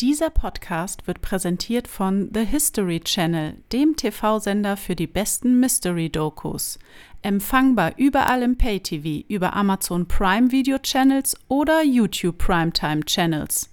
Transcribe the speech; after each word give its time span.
Dieser 0.00 0.30
Podcast 0.30 1.08
wird 1.08 1.22
präsentiert 1.22 1.88
von 1.88 2.30
The 2.32 2.44
History 2.44 3.00
Channel, 3.00 3.54
dem 3.72 3.96
TV-Sender 3.96 4.76
für 4.76 4.94
die 4.94 5.08
besten 5.08 5.58
Mystery-Dokus. 5.58 6.78
Empfangbar 7.22 7.94
überall 7.96 8.44
im 8.44 8.56
Pay-TV, 8.56 9.26
über 9.28 9.56
Amazon 9.56 10.06
Prime 10.06 10.52
Video 10.52 10.78
Channels 10.78 11.36
oder 11.48 11.82
YouTube 11.82 12.38
Primetime 12.38 13.00
Channels. 13.06 13.70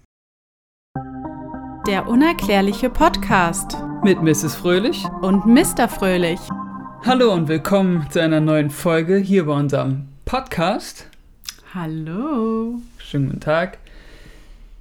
Der 1.85 2.07
unerklärliche 2.07 2.89
Podcast 2.89 3.77
mit 4.03 4.19
Mrs. 4.23 4.55
Fröhlich 4.55 5.05
und 5.21 5.45
Mr. 5.45 5.87
Fröhlich. 5.87 6.39
Hallo 7.03 7.33
und 7.33 7.47
willkommen 7.49 8.09
zu 8.09 8.19
einer 8.19 8.39
neuen 8.39 8.71
Folge 8.71 9.17
hier 9.17 9.45
bei 9.45 9.53
unserem 9.53 10.07
Podcast. 10.25 11.07
Hallo. 11.75 12.81
Schönen 12.97 13.27
guten 13.27 13.41
Tag. 13.41 13.77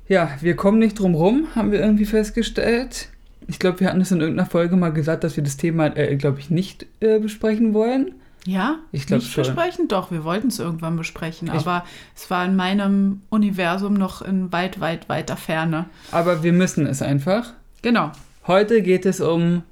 Ja, 0.09 0.30
wir 0.41 0.55
kommen 0.57 0.79
nicht 0.79 0.98
drum 0.98 1.14
rum, 1.14 1.48
haben 1.55 1.73
wir 1.73 1.80
irgendwie 1.80 2.05
festgestellt. 2.05 3.09
Ich 3.47 3.59
glaube, 3.59 3.80
wir 3.80 3.88
hatten 3.88 4.01
es 4.01 4.11
in 4.11 4.20
irgendeiner 4.20 4.48
Folge 4.48 4.77
mal 4.77 4.91
gesagt, 4.91 5.24
dass 5.24 5.37
wir 5.37 5.45
das 5.45 5.56
Thema, 5.56 5.97
äh, 5.97 6.16
glaube 6.16 6.41
ich, 6.41 6.51
nicht 6.51 6.87
äh, 7.01 7.19
besprechen 7.19 7.74
wollen. 7.74 8.14
Ja, 8.47 8.78
ich 8.92 9.06
glaube 9.06 9.23
schon. 9.23 9.45
besprechen? 9.45 9.88
Doch, 9.88 10.11
wir 10.11 10.25
wollten 10.25 10.48
es 10.48 10.59
irgendwann 10.59 10.97
besprechen, 10.97 11.48
ich 11.48 11.55
aber 11.55 11.84
es 12.14 12.30
war 12.30 12.45
in 12.45 12.56
meinem 12.56 13.23
Universum 13.30 13.95
noch 13.95 14.20
in 14.20 14.52
weit, 14.52 14.80
weit, 14.80 15.09
weiter 15.09 15.37
Ferne. 15.37 15.87
Aber 16.11 16.42
wir 16.42 16.52
müssen 16.52 16.86
es 16.86 17.00
einfach. 17.00 17.55
Genau. 17.80 18.12
Heute 18.47 18.83
geht 18.83 19.06
es 19.06 19.20
um 19.20 19.62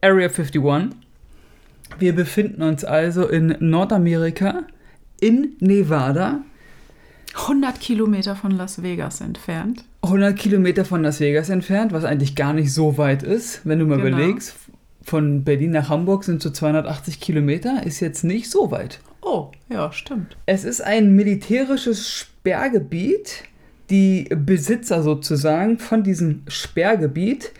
Area 0.00 0.28
51. 0.28 0.62
Wir 1.98 2.14
befinden 2.14 2.62
uns 2.62 2.84
also 2.84 3.26
in 3.26 3.56
Nordamerika, 3.58 4.62
in 5.20 5.56
Nevada 5.58 6.42
100 7.34 7.80
Kilometer 7.80 8.36
von 8.36 8.52
Las 8.52 8.82
Vegas 8.82 9.20
entfernt. 9.20 9.84
100 10.02 10.38
Kilometer 10.38 10.84
von 10.84 11.02
Las 11.02 11.18
Vegas 11.20 11.48
entfernt, 11.50 11.92
was 11.92 12.04
eigentlich 12.04 12.36
gar 12.36 12.52
nicht 12.52 12.72
so 12.72 12.98
weit 12.98 13.22
ist, 13.22 13.62
wenn 13.64 13.78
du 13.78 13.86
mal 13.86 14.00
genau. 14.00 14.16
überlegst. 14.16 14.54
Von 15.02 15.44
Berlin 15.44 15.70
nach 15.72 15.90
Hamburg 15.90 16.24
sind 16.24 16.42
so 16.42 16.50
280 16.50 17.20
Kilometer, 17.20 17.84
ist 17.84 18.00
jetzt 18.00 18.24
nicht 18.24 18.50
so 18.50 18.70
weit. 18.70 19.00
Oh, 19.20 19.50
ja, 19.68 19.92
stimmt. 19.92 20.38
Es 20.46 20.64
ist 20.64 20.80
ein 20.80 21.14
militärisches 21.14 22.10
Sperrgebiet. 22.10 23.44
Die 23.90 24.30
Besitzer 24.34 25.02
sozusagen 25.02 25.78
von 25.78 26.02
diesem 26.02 26.42
Sperrgebiet 26.48 27.52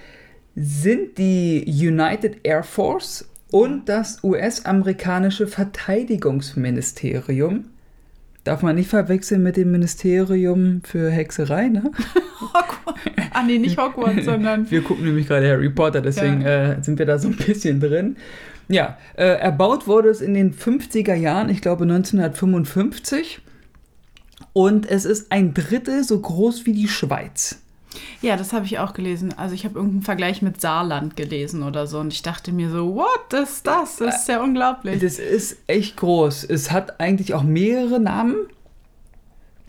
sind 0.57 1.19
die 1.19 1.65
United 1.67 2.39
Air 2.45 2.63
Force 2.63 3.29
und 3.51 3.87
das 3.89 4.25
US-amerikanische 4.25 5.47
Verteidigungsministerium. 5.47 7.67
Darf 8.45 8.63
man 8.63 8.77
nicht 8.77 8.91
verwechseln 8.91 9.43
mit 9.43 9.57
dem 9.57 9.73
Ministerium 9.73 10.83
für 10.85 11.11
Hexerei, 11.11 11.69
ne? 11.69 11.91
ah, 13.33 13.43
nee, 13.43 13.59
nicht 13.59 13.79
Hogwarts, 13.79 14.25
sondern. 14.25 14.71
Wir 14.71 14.83
gucken 14.83 15.07
nämlich 15.07 15.27
gerade 15.27 15.49
Harry 15.49 15.71
Potter, 15.71 16.03
deswegen 16.03 16.43
ja. 16.43 16.73
äh, 16.73 16.83
sind 16.83 16.99
wir 16.99 17.07
da 17.07 17.19
so 17.19 17.29
ein 17.29 17.37
bisschen 17.37 17.81
drin. 17.81 18.17
Ja, 18.69 18.99
äh, 19.17 19.25
erbaut 19.25 19.87
wurde 19.87 20.11
es 20.11 20.21
in 20.21 20.35
den 20.35 20.55
50er 20.55 21.15
Jahren, 21.15 21.49
ich 21.49 21.63
glaube 21.63 21.85
1955. 21.85 23.41
Und 24.53 24.89
es 24.91 25.05
ist 25.05 25.33
ein 25.33 25.55
Drittel 25.55 26.05
so 26.05 26.21
groß 26.21 26.67
wie 26.67 26.73
die 26.73 26.89
Schweiz. 26.89 27.64
Ja, 28.23 28.37
das 28.37 28.53
habe 28.53 28.65
ich 28.67 28.79
auch 28.79 28.93
gelesen. 28.93 29.35
Also 29.37 29.55
ich 29.55 29.65
habe 29.65 29.77
irgendeinen 29.77 30.03
Vergleich 30.03 30.43
mit 30.43 30.61
Saarland 30.61 31.17
gelesen 31.17 31.63
oder 31.63 31.87
so 31.87 31.99
und 31.99 32.13
ich 32.13 32.23
dachte 32.23 32.53
mir 32.53 32.71
so, 32.71 32.95
what 32.95 33.33
ist 33.33 33.67
das? 33.67 33.97
Das 33.97 34.21
ist 34.21 34.29
ja 34.29 34.43
unglaublich. 34.43 35.01
Das 35.01 35.19
ist 35.19 35.59
echt 35.67 35.97
groß. 35.97 36.45
Es 36.45 36.71
hat 36.71 37.01
eigentlich 37.01 37.35
auch 37.35 37.43
mehrere 37.43 38.01
Namen. 38.01 38.37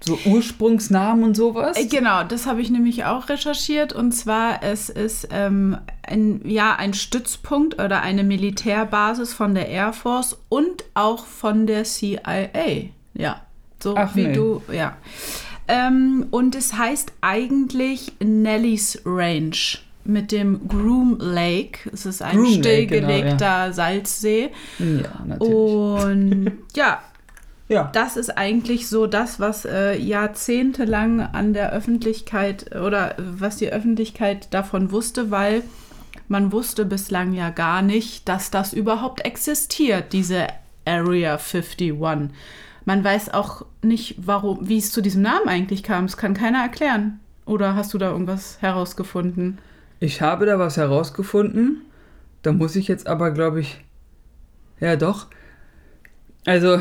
So 0.02 0.20
Ursprungsnamen 0.26 1.24
und 1.24 1.36
sowas? 1.36 1.78
Äh, 1.78 1.86
genau, 1.86 2.24
das 2.24 2.46
habe 2.46 2.62
ich 2.62 2.70
nämlich 2.70 3.06
auch 3.06 3.28
recherchiert. 3.28 3.92
Und 3.92 4.12
zwar, 4.12 4.62
es 4.62 4.90
ist 4.90 5.30
ähm, 5.32 5.78
ein, 6.04 6.42
ja, 6.46 6.76
ein 6.76 6.94
Stützpunkt 6.94 7.82
oder 7.82 8.02
eine 8.02 8.24
Militärbasis 8.24 9.34
von 9.34 9.56
der 9.56 9.68
Air 9.70 9.94
Force 9.94 10.38
und 10.50 10.84
auch 10.94 11.26
von 11.26 11.66
der 11.66 11.86
CIA. 11.86 12.90
Ja, 13.16 13.42
so 13.82 13.96
Ach, 13.96 14.16
wie 14.16 14.28
nee. 14.28 14.34
du, 14.34 14.62
ja. 14.72 14.96
Ähm, 15.68 16.28
und 16.32 16.56
es 16.56 16.74
heißt 16.74 17.12
eigentlich 17.22 18.14
Nelly's 18.20 19.02
Range 19.06 19.58
mit 20.04 20.32
dem 20.32 20.68
Groom 20.68 21.18
Lake. 21.20 21.90
Es 21.92 22.06
ist 22.06 22.22
ein 22.22 22.38
Groom 22.38 22.54
stillgelegter 22.54 23.32
genau, 23.32 23.40
ja. 23.40 23.74
Salzsee. 23.74 24.52
Ja, 24.80 25.26
natürlich. 25.26 25.54
Und 25.54 26.52
ja, 26.76 27.02
ja, 27.68 27.90
das 27.94 28.16
ist 28.16 28.38
eigentlich 28.38 28.88
so 28.88 29.08
das, 29.08 29.40
was 29.40 29.66
äh, 29.66 29.98
jahrzehntelang 29.98 31.20
an 31.20 31.54
der 31.54 31.74
Öffentlichkeit 31.74 32.76
oder 32.76 33.16
was 33.18 33.58
die 33.58 33.72
Öffentlichkeit 33.72 34.54
davon 34.54 34.92
wusste, 34.92 35.32
weil 35.32 35.64
man 36.28 36.52
wusste 36.52 36.86
bislang 36.86 37.34
ja 37.34 37.50
gar 37.50 37.82
nicht, 37.82 38.30
dass 38.30 38.52
das 38.52 38.72
überhaupt 38.72 39.26
existiert, 39.26 40.14
diese 40.14 40.48
Area 40.86 41.38
51. 41.38 41.94
Man 42.86 43.04
weiß 43.04 43.34
auch 43.34 43.66
nicht, 43.82 44.16
warum, 44.18 44.70
wie 44.70 44.78
es 44.78 44.92
zu 44.92 45.02
diesem 45.02 45.24
Namen 45.24 45.48
eigentlich 45.48 45.84
kam. 45.84 46.06
Es 46.06 46.18
kann 46.18 46.34
keiner 46.34 46.62
erklären. 46.62 47.20
Oder 47.46 47.76
hast 47.76 47.94
du 47.94 47.98
da 47.98 48.12
irgendwas 48.12 48.62
herausgefunden? 48.62 49.58
Ich 50.00 50.22
habe 50.22 50.46
da 50.46 50.60
was 50.60 50.78
herausgefunden. 50.78 51.82
Da 52.42 52.52
muss 52.52 52.76
ich 52.76 52.88
jetzt 52.88 53.08
aber, 53.08 53.32
glaube 53.32 53.62
ich. 53.62 53.84
Ja, 54.80 54.96
doch. 54.96 55.28
Also, 56.46 56.80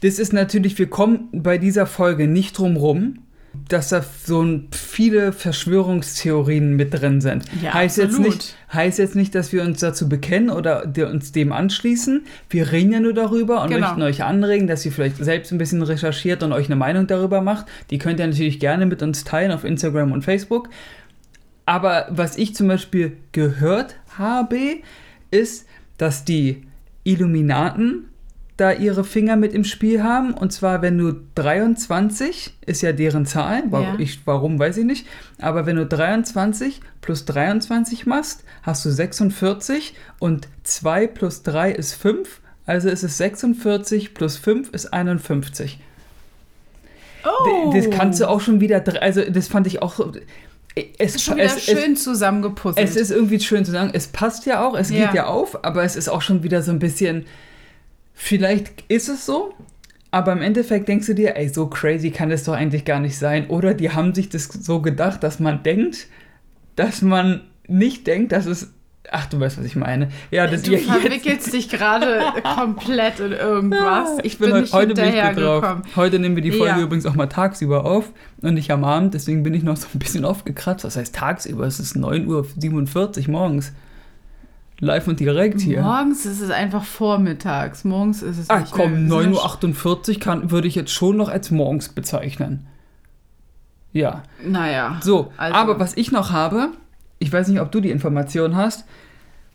das 0.00 0.18
ist 0.18 0.32
natürlich, 0.32 0.78
wir 0.78 0.88
kommen 0.88 1.28
bei 1.32 1.58
dieser 1.58 1.86
Folge 1.86 2.26
nicht 2.26 2.56
drum 2.56 2.76
rum, 2.76 3.21
dass 3.68 3.90
da 3.90 4.02
so 4.24 4.60
viele 4.70 5.32
Verschwörungstheorien 5.32 6.74
mit 6.74 6.94
drin 6.94 7.20
sind. 7.20 7.44
Ja, 7.62 7.74
heißt, 7.74 7.98
Jetzt 7.98 8.18
nicht, 8.18 8.56
heißt 8.72 8.98
jetzt 8.98 9.14
nicht, 9.14 9.34
dass 9.34 9.52
wir 9.52 9.62
uns 9.62 9.80
dazu 9.80 10.08
bekennen 10.08 10.50
oder 10.50 10.84
uns 11.08 11.32
dem 11.32 11.52
anschließen. 11.52 12.24
Wir 12.48 12.72
reden 12.72 12.92
ja 12.92 13.00
nur 13.00 13.12
darüber 13.12 13.62
und 13.62 13.70
genau. 13.70 13.88
möchten 13.88 14.02
euch 14.02 14.22
anregen, 14.24 14.66
dass 14.66 14.84
ihr 14.86 14.92
vielleicht 14.92 15.16
selbst 15.18 15.52
ein 15.52 15.58
bisschen 15.58 15.82
recherchiert 15.82 16.42
und 16.42 16.52
euch 16.52 16.66
eine 16.66 16.76
Meinung 16.76 17.06
darüber 17.06 17.40
macht. 17.40 17.66
Die 17.90 17.98
könnt 17.98 18.20
ihr 18.20 18.26
natürlich 18.26 18.58
gerne 18.58 18.86
mit 18.86 19.02
uns 19.02 19.24
teilen 19.24 19.52
auf 19.52 19.64
Instagram 19.64 20.12
und 20.12 20.22
Facebook. 20.22 20.68
Aber 21.66 22.06
was 22.10 22.38
ich 22.38 22.54
zum 22.54 22.68
Beispiel 22.68 23.16
gehört 23.32 23.96
habe, 24.16 24.78
ist, 25.30 25.66
dass 25.98 26.24
die 26.24 26.62
Illuminaten 27.04 28.08
da 28.62 28.72
ihre 28.72 29.02
Finger 29.04 29.36
mit 29.36 29.52
im 29.52 29.64
Spiel 29.64 30.02
haben. 30.02 30.32
Und 30.34 30.52
zwar, 30.52 30.82
wenn 30.82 30.96
du 30.96 31.14
23, 31.34 32.54
ist 32.64 32.82
ja 32.82 32.92
deren 32.92 33.26
Zahl, 33.26 33.64
warum, 33.70 33.94
ja. 33.94 33.98
ich, 33.98 34.20
warum 34.24 34.58
weiß 34.58 34.76
ich 34.76 34.84
nicht, 34.84 35.06
aber 35.38 35.66
wenn 35.66 35.76
du 35.76 35.84
23 35.84 36.80
plus 37.00 37.24
23 37.24 38.06
machst, 38.06 38.44
hast 38.62 38.84
du 38.84 38.90
46 38.90 39.94
und 40.20 40.48
2 40.62 41.08
plus 41.08 41.42
3 41.42 41.72
ist 41.72 41.94
5, 41.94 42.40
also 42.64 42.88
ist 42.88 43.02
es 43.02 43.18
46 43.18 44.14
plus 44.14 44.36
5 44.36 44.70
ist 44.70 44.92
51. 44.92 45.80
Oh. 47.24 47.72
Das 47.74 47.90
kannst 47.90 48.20
du 48.20 48.28
auch 48.28 48.40
schon 48.40 48.60
wieder, 48.60 48.82
also 49.02 49.22
das 49.28 49.48
fand 49.48 49.66
ich 49.66 49.82
auch 49.82 50.12
es 50.98 51.16
ist 51.16 51.24
schon 51.24 51.36
wieder 51.36 51.46
es, 51.46 51.64
schön 51.64 51.92
es, 51.92 52.02
zusammengepuzzelt. 52.02 52.88
Es 52.88 52.96
ist 52.96 53.10
irgendwie 53.10 53.38
schön 53.40 53.64
zu 53.64 53.72
sagen, 53.72 53.90
es 53.92 54.06
passt 54.06 54.46
ja 54.46 54.66
auch, 54.66 54.74
es 54.74 54.88
ja. 54.88 55.06
geht 55.06 55.14
ja 55.14 55.26
auf, 55.26 55.64
aber 55.64 55.84
es 55.84 55.96
ist 55.96 56.08
auch 56.08 56.22
schon 56.22 56.42
wieder 56.42 56.62
so 56.62 56.70
ein 56.70 56.78
bisschen, 56.78 57.26
Vielleicht 58.24 58.84
ist 58.86 59.08
es 59.08 59.26
so, 59.26 59.52
aber 60.12 60.30
im 60.30 60.42
Endeffekt 60.42 60.86
denkst 60.86 61.08
du 61.08 61.14
dir, 61.14 61.36
ey, 61.36 61.48
so 61.48 61.66
crazy 61.66 62.12
kann 62.12 62.30
das 62.30 62.44
doch 62.44 62.52
eigentlich 62.52 62.84
gar 62.84 63.00
nicht 63.00 63.18
sein. 63.18 63.48
Oder 63.48 63.74
die 63.74 63.90
haben 63.90 64.14
sich 64.14 64.28
das 64.28 64.44
so 64.44 64.80
gedacht, 64.80 65.24
dass 65.24 65.40
man 65.40 65.64
denkt, 65.64 66.06
dass 66.76 67.02
man 67.02 67.40
nicht 67.66 68.06
denkt, 68.06 68.30
dass 68.30 68.46
es. 68.46 68.72
Ach, 69.10 69.26
du 69.26 69.40
weißt, 69.40 69.58
was 69.58 69.64
ich 69.64 69.74
meine. 69.74 70.10
Ja, 70.30 70.46
das 70.46 70.62
du 70.62 70.78
verwickelst 70.78 71.52
dich 71.52 71.68
gerade 71.68 72.20
komplett 72.56 73.18
in 73.18 73.32
irgendwas. 73.32 74.10
Ich 74.22 74.38
bin, 74.38 74.52
bin 74.52 74.60
nicht 74.60 74.72
heute 74.72 75.02
hinterhergekommen. 75.02 75.82
Heute 75.96 76.20
nehmen 76.20 76.36
wir 76.36 76.44
die 76.44 76.52
Folge 76.52 76.78
ja. 76.78 76.80
übrigens 76.80 77.06
auch 77.06 77.16
mal 77.16 77.26
tagsüber 77.26 77.84
auf 77.84 78.12
und 78.40 78.54
nicht 78.54 78.70
am 78.70 78.84
Abend. 78.84 79.14
Deswegen 79.14 79.42
bin 79.42 79.52
ich 79.52 79.64
noch 79.64 79.76
so 79.76 79.88
ein 79.92 79.98
bisschen 79.98 80.24
aufgekratzt. 80.24 80.84
Das 80.84 80.96
heißt 80.96 81.12
tagsüber, 81.12 81.66
es 81.66 81.80
ist 81.80 81.96
9.47 81.96 83.24
Uhr 83.26 83.32
morgens 83.32 83.72
live 84.82 85.06
und 85.06 85.20
direkt 85.20 85.60
hier. 85.60 85.80
Morgens 85.80 86.26
ist 86.26 86.40
es 86.40 86.50
einfach 86.50 86.84
vormittags. 86.84 87.84
Morgens 87.84 88.20
ist 88.20 88.38
es. 88.38 88.50
Ach 88.50 88.68
komm, 88.70 89.06
9.48 89.06 90.26
Uhr 90.26 90.50
würde 90.50 90.66
ich 90.66 90.74
jetzt 90.74 90.90
schon 90.90 91.16
noch 91.16 91.28
als 91.28 91.52
morgens 91.52 91.88
bezeichnen. 91.88 92.66
Ja. 93.92 94.24
Naja. 94.44 94.98
So, 95.00 95.32
also. 95.36 95.54
aber 95.54 95.78
was 95.78 95.96
ich 95.96 96.10
noch 96.10 96.32
habe, 96.32 96.70
ich 97.20 97.32
weiß 97.32 97.48
nicht, 97.48 97.60
ob 97.60 97.70
du 97.70 97.80
die 97.80 97.90
Information 97.90 98.56
hast. 98.56 98.84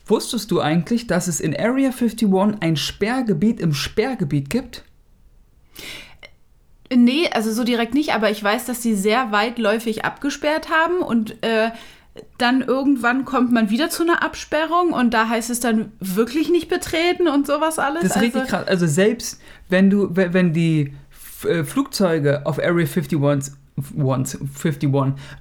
Wusstest 0.06 0.50
du 0.50 0.60
eigentlich, 0.60 1.06
dass 1.06 1.28
es 1.28 1.38
in 1.38 1.54
Area 1.54 1.90
51 1.90 2.30
ein 2.60 2.76
Sperrgebiet 2.76 3.60
im 3.60 3.74
Sperrgebiet 3.74 4.48
gibt? 4.48 4.84
Nee, 6.90 7.28
also 7.30 7.52
so 7.52 7.64
direkt 7.64 7.92
nicht, 7.92 8.14
aber 8.14 8.30
ich 8.30 8.42
weiß, 8.42 8.64
dass 8.64 8.82
sie 8.82 8.94
sehr 8.94 9.30
weitläufig 9.30 10.06
abgesperrt 10.06 10.70
haben 10.70 11.02
und 11.02 11.42
äh, 11.44 11.70
dann 12.38 12.62
irgendwann 12.62 13.24
kommt 13.24 13.52
man 13.52 13.70
wieder 13.70 13.90
zu 13.90 14.02
einer 14.02 14.22
Absperrung 14.22 14.92
und 14.92 15.14
da 15.14 15.28
heißt 15.28 15.50
es 15.50 15.60
dann 15.60 15.92
wirklich 16.00 16.50
nicht 16.50 16.68
betreten 16.68 17.28
und 17.28 17.46
sowas 17.46 17.78
alles. 17.78 18.02
Das 18.02 18.10
ist 18.10 18.16
also, 18.16 18.24
richtig 18.24 18.46
krass. 18.48 18.66
Also 18.66 18.86
selbst 18.86 19.40
wenn 19.68 19.90
du, 19.90 20.08
wenn 20.12 20.52
die 20.52 20.94
äh, 21.44 21.64
Flugzeuge 21.64 22.46
auf 22.46 22.58
Area 22.58 22.86
51 22.86 23.18
51, 23.96 24.90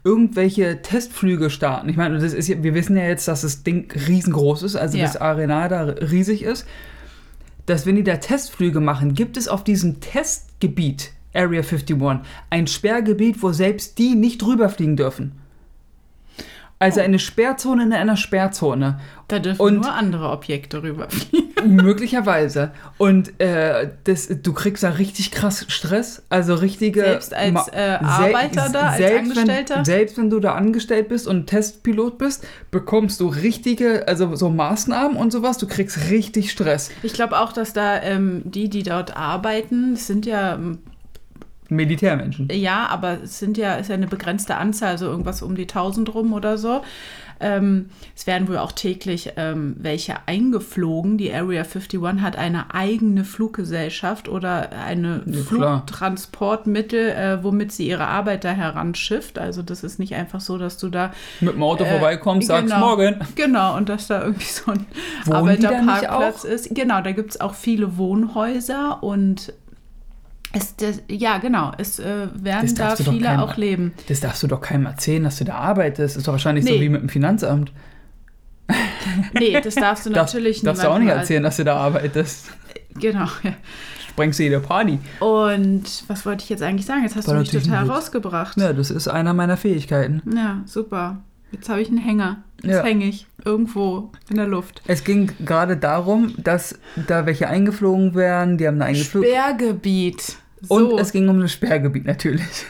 irgendwelche 0.03 0.81
Testflüge 0.81 1.49
starten. 1.49 1.89
Ich 1.89 1.97
meine, 1.97 2.19
das 2.19 2.33
ist, 2.33 2.47
wir 2.61 2.73
wissen 2.73 2.95
ja 2.95 3.03
jetzt, 3.03 3.27
dass 3.27 3.41
das 3.41 3.63
Ding 3.63 3.91
riesengroß 3.91 4.63
ist, 4.63 4.75
also 4.75 4.97
ja. 4.97 5.05
das 5.05 5.17
Arena 5.17 5.67
da 5.67 5.83
riesig 5.83 6.43
ist. 6.43 6.67
Dass 7.65 7.85
wenn 7.85 7.95
die 7.95 8.03
da 8.03 8.17
Testflüge 8.17 8.79
machen, 8.79 9.13
gibt 9.13 9.37
es 9.37 9.47
auf 9.47 9.63
diesem 9.63 9.99
Testgebiet 9.99 11.11
Area 11.33 11.61
51 11.61 11.97
ein 12.49 12.67
Sperrgebiet, 12.67 13.41
wo 13.43 13.51
selbst 13.51 13.97
die 13.97 14.15
nicht 14.15 14.43
rüberfliegen 14.43 14.95
dürfen. 14.95 15.33
Also 16.79 17.01
eine 17.01 17.19
Sperrzone 17.19 17.83
in 17.83 17.93
einer 17.93 18.17
Sperrzone. 18.17 18.99
Da 19.27 19.39
dürfen 19.39 19.61
und 19.61 19.75
nur 19.77 19.93
andere 19.93 20.29
Objekte 20.29 20.83
rüberfliegen. 20.83 21.47
möglicherweise. 21.65 22.71
Und 22.97 23.39
äh, 23.39 23.89
das, 24.03 24.29
du 24.41 24.53
kriegst 24.53 24.83
da 24.83 24.89
richtig 24.89 25.31
krass 25.31 25.65
Stress. 25.67 26.23
Also 26.29 26.55
richtige. 26.55 27.01
Selbst 27.01 27.33
als 27.33 27.67
äh, 27.69 27.97
Arbeiter 28.01 28.69
da, 28.71 28.89
als 28.89 29.01
Angestellter? 29.03 29.75
Wenn, 29.77 29.85
selbst 29.85 30.17
wenn 30.17 30.29
du 30.29 30.39
da 30.39 30.55
angestellt 30.55 31.09
bist 31.09 31.27
und 31.27 31.47
Testpilot 31.47 32.17
bist, 32.17 32.45
bekommst 32.71 33.19
du 33.19 33.27
richtige, 33.27 34.07
also 34.07 34.35
so 34.35 34.49
Maßnahmen 34.49 35.17
und 35.17 35.31
sowas. 35.31 35.57
Du 35.57 35.67
kriegst 35.67 36.09
richtig 36.09 36.51
Stress. 36.51 36.91
Ich 37.03 37.13
glaube 37.13 37.39
auch, 37.39 37.53
dass 37.53 37.73
da 37.73 38.01
ähm, 38.01 38.41
die, 38.45 38.69
die 38.69 38.83
dort 38.83 39.15
arbeiten, 39.15 39.95
sind 39.95 40.25
ja 40.25 40.59
Militärmenschen. 41.69 42.47
Ja, 42.51 42.87
aber 42.87 43.23
es 43.23 43.39
sind 43.39 43.57
ja, 43.57 43.75
ist 43.75 43.89
ja 43.89 43.95
eine 43.95 44.07
begrenzte 44.07 44.55
Anzahl, 44.55 44.89
also 44.89 45.05
irgendwas 45.05 45.41
um 45.41 45.55
die 45.55 45.63
1000 45.63 46.13
rum 46.13 46.33
oder 46.33 46.57
so. 46.57 46.81
Ähm, 47.39 47.89
es 48.15 48.25
werden 48.25 48.47
wohl 48.47 48.57
auch 48.57 48.71
täglich 48.71 49.33
ähm, 49.37 49.75
welche 49.77 50.15
eingeflogen. 50.25 51.17
Die 51.17 51.31
Area 51.31 51.63
51 51.63 52.21
hat 52.21 52.35
eine 52.35 52.73
eigene 52.73 53.23
Fluggesellschaft 53.23 54.27
oder 54.27 54.71
eine 54.71 55.21
ja, 55.25 55.43
Flugtransportmittel, 55.43 57.09
äh, 57.09 57.43
womit 57.43 57.71
sie 57.71 57.87
ihre 57.87 58.07
Arbeiter 58.07 58.51
heranschifft. 58.53 59.37
Also 59.37 59.61
das 59.61 59.83
ist 59.83 59.99
nicht 59.99 60.15
einfach 60.15 60.41
so, 60.41 60.57
dass 60.57 60.77
du 60.77 60.89
da 60.89 61.11
mit 61.39 61.53
dem 61.53 61.63
Auto 61.63 61.83
äh, 61.83 61.91
vorbeikommst, 61.91 62.47
sagst 62.47 62.73
genau, 62.73 62.79
morgen. 62.79 63.19
Genau, 63.35 63.77
und 63.77 63.89
dass 63.89 64.07
da 64.07 64.23
irgendwie 64.23 64.45
so 64.45 64.71
ein 64.71 64.85
Wohnen 65.25 65.35
Arbeiterparkplatz 65.35 66.43
ist. 66.43 66.73
Genau, 66.73 67.01
da 67.01 67.11
gibt 67.11 67.31
es 67.31 67.41
auch 67.41 67.53
viele 67.53 67.97
Wohnhäuser 67.97 69.03
und 69.03 69.53
es, 70.53 70.75
das, 70.75 71.01
ja, 71.07 71.37
genau. 71.37 71.71
Es 71.77 71.99
äh, 71.99 72.27
werden 72.33 72.73
da 72.75 72.95
viele 72.95 73.21
keinem, 73.21 73.39
auch 73.41 73.57
leben. 73.57 73.93
Das 74.07 74.19
darfst 74.19 74.43
du 74.43 74.47
doch 74.47 74.61
keinem 74.61 74.85
erzählen, 74.85 75.23
dass 75.23 75.37
du 75.37 75.45
da 75.45 75.55
arbeitest. 75.55 76.15
Das 76.15 76.17
ist 76.17 76.27
doch 76.27 76.33
wahrscheinlich 76.33 76.65
nee. 76.65 76.73
so 76.73 76.81
wie 76.81 76.89
mit 76.89 77.01
dem 77.01 77.09
Finanzamt. 77.09 77.71
nee, 79.33 79.59
das 79.61 79.75
darfst 79.75 80.05
du 80.05 80.09
natürlich 80.11 80.57
nicht. 80.57 80.67
Darfst 80.67 80.83
du 80.83 80.89
auch 80.89 80.99
nicht 80.99 81.09
erzählen, 81.09 81.43
dass 81.43 81.57
du 81.57 81.63
da 81.63 81.77
arbeitest. 81.77 82.49
Genau. 82.99 83.27
Sprengst 84.09 84.39
du 84.39 84.43
jede 84.43 84.59
Party. 84.59 84.97
Und 85.19 85.83
was 86.07 86.25
wollte 86.25 86.43
ich 86.43 86.49
jetzt 86.49 86.63
eigentlich 86.63 86.87
sagen? 86.87 87.03
Jetzt 87.03 87.15
hast 87.15 87.27
War 87.27 87.35
du 87.35 87.41
mich 87.41 87.51
total 87.51 87.87
rausgebracht. 87.87 88.57
Ja, 88.57 88.73
das 88.73 88.89
ist 88.89 89.07
einer 89.07 89.35
meiner 89.35 89.55
Fähigkeiten. 89.55 90.23
Ja, 90.35 90.63
super. 90.65 91.21
Jetzt 91.51 91.69
habe 91.69 91.81
ich 91.81 91.87
einen 91.87 91.97
Hänger. 91.97 92.43
Jetzt 92.61 92.75
ja. 92.75 92.83
hänge 92.83 93.05
ich 93.05 93.27
irgendwo 93.45 94.11
in 94.29 94.37
der 94.37 94.47
Luft. 94.47 94.81
Es 94.87 95.03
ging 95.03 95.31
gerade 95.45 95.77
darum, 95.77 96.33
dass 96.37 96.79
da 97.07 97.25
welche 97.25 97.47
eingeflogen 97.47 98.15
werden. 98.15 98.57
Die 98.57 98.67
haben 98.67 98.75
eine 98.75 98.85
eingeflogen. 98.85 99.29
Sperrgebiet. 99.29 100.37
So. 100.61 100.75
Und 100.75 100.99
es 100.99 101.11
ging 101.11 101.29
um 101.29 101.39
das 101.39 101.53
Sperrgebiet 101.53 102.05
natürlich. 102.05 102.65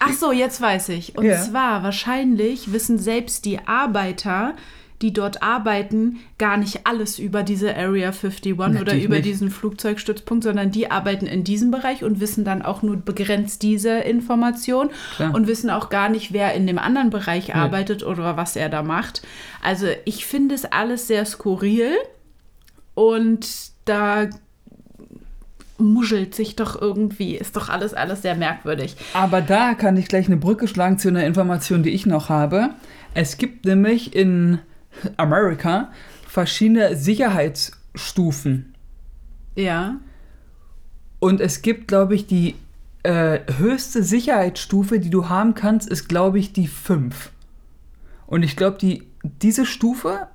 Ach 0.00 0.12
so, 0.12 0.32
jetzt 0.32 0.60
weiß 0.60 0.88
ich. 0.90 1.16
Und 1.16 1.26
ja. 1.26 1.40
zwar 1.40 1.82
wahrscheinlich 1.82 2.72
wissen 2.72 2.98
selbst 2.98 3.44
die 3.44 3.60
Arbeiter, 3.66 4.54
die 5.02 5.12
dort 5.12 5.42
arbeiten, 5.42 6.18
gar 6.36 6.56
nicht 6.58 6.86
alles 6.86 7.18
über 7.18 7.42
diese 7.42 7.74
Area 7.74 8.08
51 8.10 8.56
Natürlich 8.56 8.80
oder 8.80 8.96
über 8.96 9.14
nicht. 9.16 9.24
diesen 9.24 9.50
Flugzeugstützpunkt, 9.50 10.44
sondern 10.44 10.70
die 10.70 10.90
arbeiten 10.90 11.26
in 11.26 11.42
diesem 11.42 11.70
Bereich 11.70 12.04
und 12.04 12.20
wissen 12.20 12.44
dann 12.44 12.62
auch 12.62 12.82
nur 12.82 12.96
begrenzt 12.96 13.62
diese 13.62 13.90
Information 13.90 14.90
Klar. 15.16 15.34
und 15.34 15.46
wissen 15.46 15.70
auch 15.70 15.88
gar 15.88 16.10
nicht, 16.10 16.32
wer 16.32 16.52
in 16.54 16.66
dem 16.66 16.78
anderen 16.78 17.10
Bereich 17.10 17.48
nee. 17.48 17.54
arbeitet 17.54 18.02
oder 18.02 18.36
was 18.36 18.56
er 18.56 18.68
da 18.68 18.82
macht. 18.82 19.22
Also 19.62 19.86
ich 20.04 20.26
finde 20.26 20.54
es 20.54 20.66
alles 20.66 21.06
sehr 21.06 21.24
skurril 21.24 21.92
und 22.94 23.48
da 23.86 24.28
muschelt 25.78 26.34
sich 26.34 26.56
doch 26.56 26.80
irgendwie, 26.80 27.36
ist 27.36 27.56
doch 27.56 27.70
alles, 27.70 27.94
alles 27.94 28.20
sehr 28.20 28.34
merkwürdig. 28.34 28.96
Aber 29.14 29.40
da 29.40 29.72
kann 29.72 29.96
ich 29.96 30.08
gleich 30.08 30.26
eine 30.26 30.36
Brücke 30.36 30.68
schlagen 30.68 30.98
zu 30.98 31.08
einer 31.08 31.24
Information, 31.24 31.82
die 31.82 31.90
ich 31.90 32.04
noch 32.04 32.28
habe. 32.28 32.70
Es 33.14 33.38
gibt 33.38 33.64
nämlich 33.64 34.14
in 34.14 34.58
Amerika 35.16 35.90
verschiedene 36.26 36.96
Sicherheitsstufen. 36.96 38.74
Ja. 39.56 39.96
Und 41.18 41.40
es 41.40 41.62
gibt, 41.62 41.88
glaube 41.88 42.14
ich, 42.14 42.26
die 42.26 42.54
äh, 43.02 43.40
höchste 43.58 44.02
Sicherheitsstufe, 44.02 45.00
die 45.00 45.10
du 45.10 45.28
haben 45.28 45.54
kannst, 45.54 45.88
ist, 45.88 46.08
glaube 46.08 46.38
ich, 46.38 46.52
die 46.52 46.66
5. 46.66 47.30
Und 48.26 48.42
ich 48.42 48.56
glaube, 48.56 48.78
die, 48.78 49.04
diese 49.22 49.66
Stufe 49.66 50.28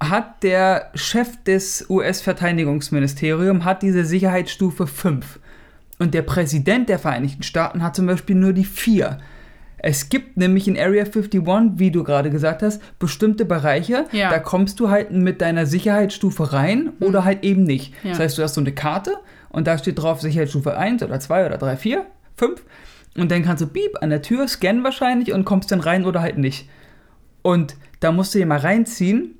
hat 0.00 0.42
der 0.42 0.90
Chef 0.94 1.42
des 1.44 1.88
US-Verteidigungsministeriums 1.88 3.64
hat 3.64 3.82
diese 3.82 4.04
Sicherheitsstufe 4.04 4.86
5. 4.86 5.40
Und 5.98 6.14
der 6.14 6.22
Präsident 6.22 6.88
der 6.88 6.98
Vereinigten 6.98 7.42
Staaten 7.42 7.82
hat 7.82 7.96
zum 7.96 8.06
Beispiel 8.06 8.36
nur 8.36 8.52
die 8.52 8.64
4. 8.64 9.18
Es 9.86 10.08
gibt 10.08 10.38
nämlich 10.38 10.66
in 10.66 10.78
Area 10.78 11.04
51, 11.04 11.42
wie 11.78 11.90
du 11.90 12.04
gerade 12.04 12.30
gesagt 12.30 12.62
hast, 12.62 12.80
bestimmte 12.98 13.44
Bereiche, 13.44 14.06
ja. 14.12 14.30
da 14.30 14.38
kommst 14.38 14.80
du 14.80 14.88
halt 14.88 15.10
mit 15.10 15.42
deiner 15.42 15.66
Sicherheitsstufe 15.66 16.54
rein 16.54 16.94
mhm. 16.98 17.06
oder 17.06 17.26
halt 17.26 17.44
eben 17.44 17.64
nicht. 17.64 17.92
Ja. 18.02 18.12
Das 18.12 18.18
heißt, 18.18 18.38
du 18.38 18.42
hast 18.42 18.54
so 18.54 18.62
eine 18.62 18.72
Karte 18.72 19.18
und 19.50 19.66
da 19.66 19.76
steht 19.76 19.98
drauf 19.98 20.22
Sicherheitsstufe 20.22 20.74
1 20.74 21.02
oder 21.02 21.20
2 21.20 21.44
oder 21.44 21.58
3, 21.58 21.76
4, 21.76 22.06
5 22.38 22.62
und 23.18 23.30
dann 23.30 23.42
kannst 23.42 23.62
du 23.62 23.66
beep 23.66 23.98
an 24.00 24.08
der 24.08 24.22
Tür 24.22 24.48
scannen 24.48 24.82
wahrscheinlich 24.84 25.34
und 25.34 25.44
kommst 25.44 25.70
dann 25.70 25.80
rein 25.80 26.06
oder 26.06 26.22
halt 26.22 26.38
nicht. 26.38 26.66
Und 27.42 27.76
da 28.00 28.10
musst 28.10 28.34
du 28.34 28.38
dir 28.38 28.46
mal 28.46 28.60
reinziehen, 28.60 29.34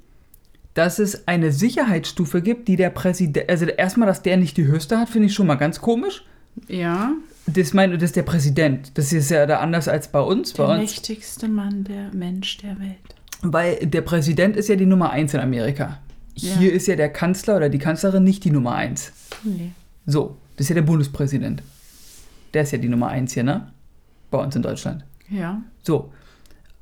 dass 0.74 0.98
es 0.98 1.26
eine 1.26 1.52
Sicherheitsstufe 1.52 2.42
gibt, 2.42 2.68
die 2.68 2.76
der 2.76 2.90
Präsident, 2.90 3.48
also 3.48 3.64
erstmal, 3.64 4.08
dass 4.08 4.20
der 4.20 4.36
nicht 4.36 4.58
die 4.58 4.66
höchste 4.66 4.98
hat, 4.98 5.08
finde 5.08 5.28
ich 5.28 5.34
schon 5.34 5.46
mal 5.46 5.54
ganz 5.54 5.80
komisch. 5.80 6.26
Ja. 6.68 7.12
Das 7.46 7.74
meine, 7.74 7.94
das 7.94 8.10
ist 8.10 8.16
der 8.16 8.22
Präsident. 8.22 8.96
Das 8.96 9.12
ist 9.12 9.30
ja 9.30 9.46
da 9.46 9.58
anders 9.60 9.88
als 9.88 10.08
bei 10.08 10.20
uns. 10.20 10.54
Der 10.54 10.64
bei 10.64 10.72
uns. 10.72 10.80
mächtigste 10.80 11.48
Mann 11.48 11.84
der 11.84 12.12
Mensch 12.14 12.58
der 12.58 12.78
Welt. 12.80 12.96
Weil 13.42 13.86
der 13.86 14.00
Präsident 14.00 14.56
ist 14.56 14.68
ja 14.68 14.76
die 14.76 14.86
Nummer 14.86 15.10
eins 15.10 15.34
in 15.34 15.40
Amerika. 15.40 15.98
Ja. 16.34 16.56
Hier 16.56 16.72
ist 16.72 16.86
ja 16.86 16.96
der 16.96 17.10
Kanzler 17.10 17.56
oder 17.56 17.68
die 17.68 17.78
Kanzlerin 17.78 18.24
nicht 18.24 18.44
die 18.44 18.50
Nummer 18.50 18.74
eins. 18.74 19.12
Nee. 19.42 19.72
So, 20.06 20.38
das 20.56 20.64
ist 20.64 20.68
ja 20.70 20.74
der 20.74 20.82
Bundespräsident. 20.82 21.62
Der 22.54 22.62
ist 22.62 22.72
ja 22.72 22.78
die 22.78 22.88
Nummer 22.88 23.08
eins 23.08 23.34
hier, 23.34 23.44
ne? 23.44 23.72
Bei 24.30 24.38
uns 24.38 24.56
in 24.56 24.62
Deutschland. 24.62 25.04
Ja. 25.28 25.62
So. 25.82 26.12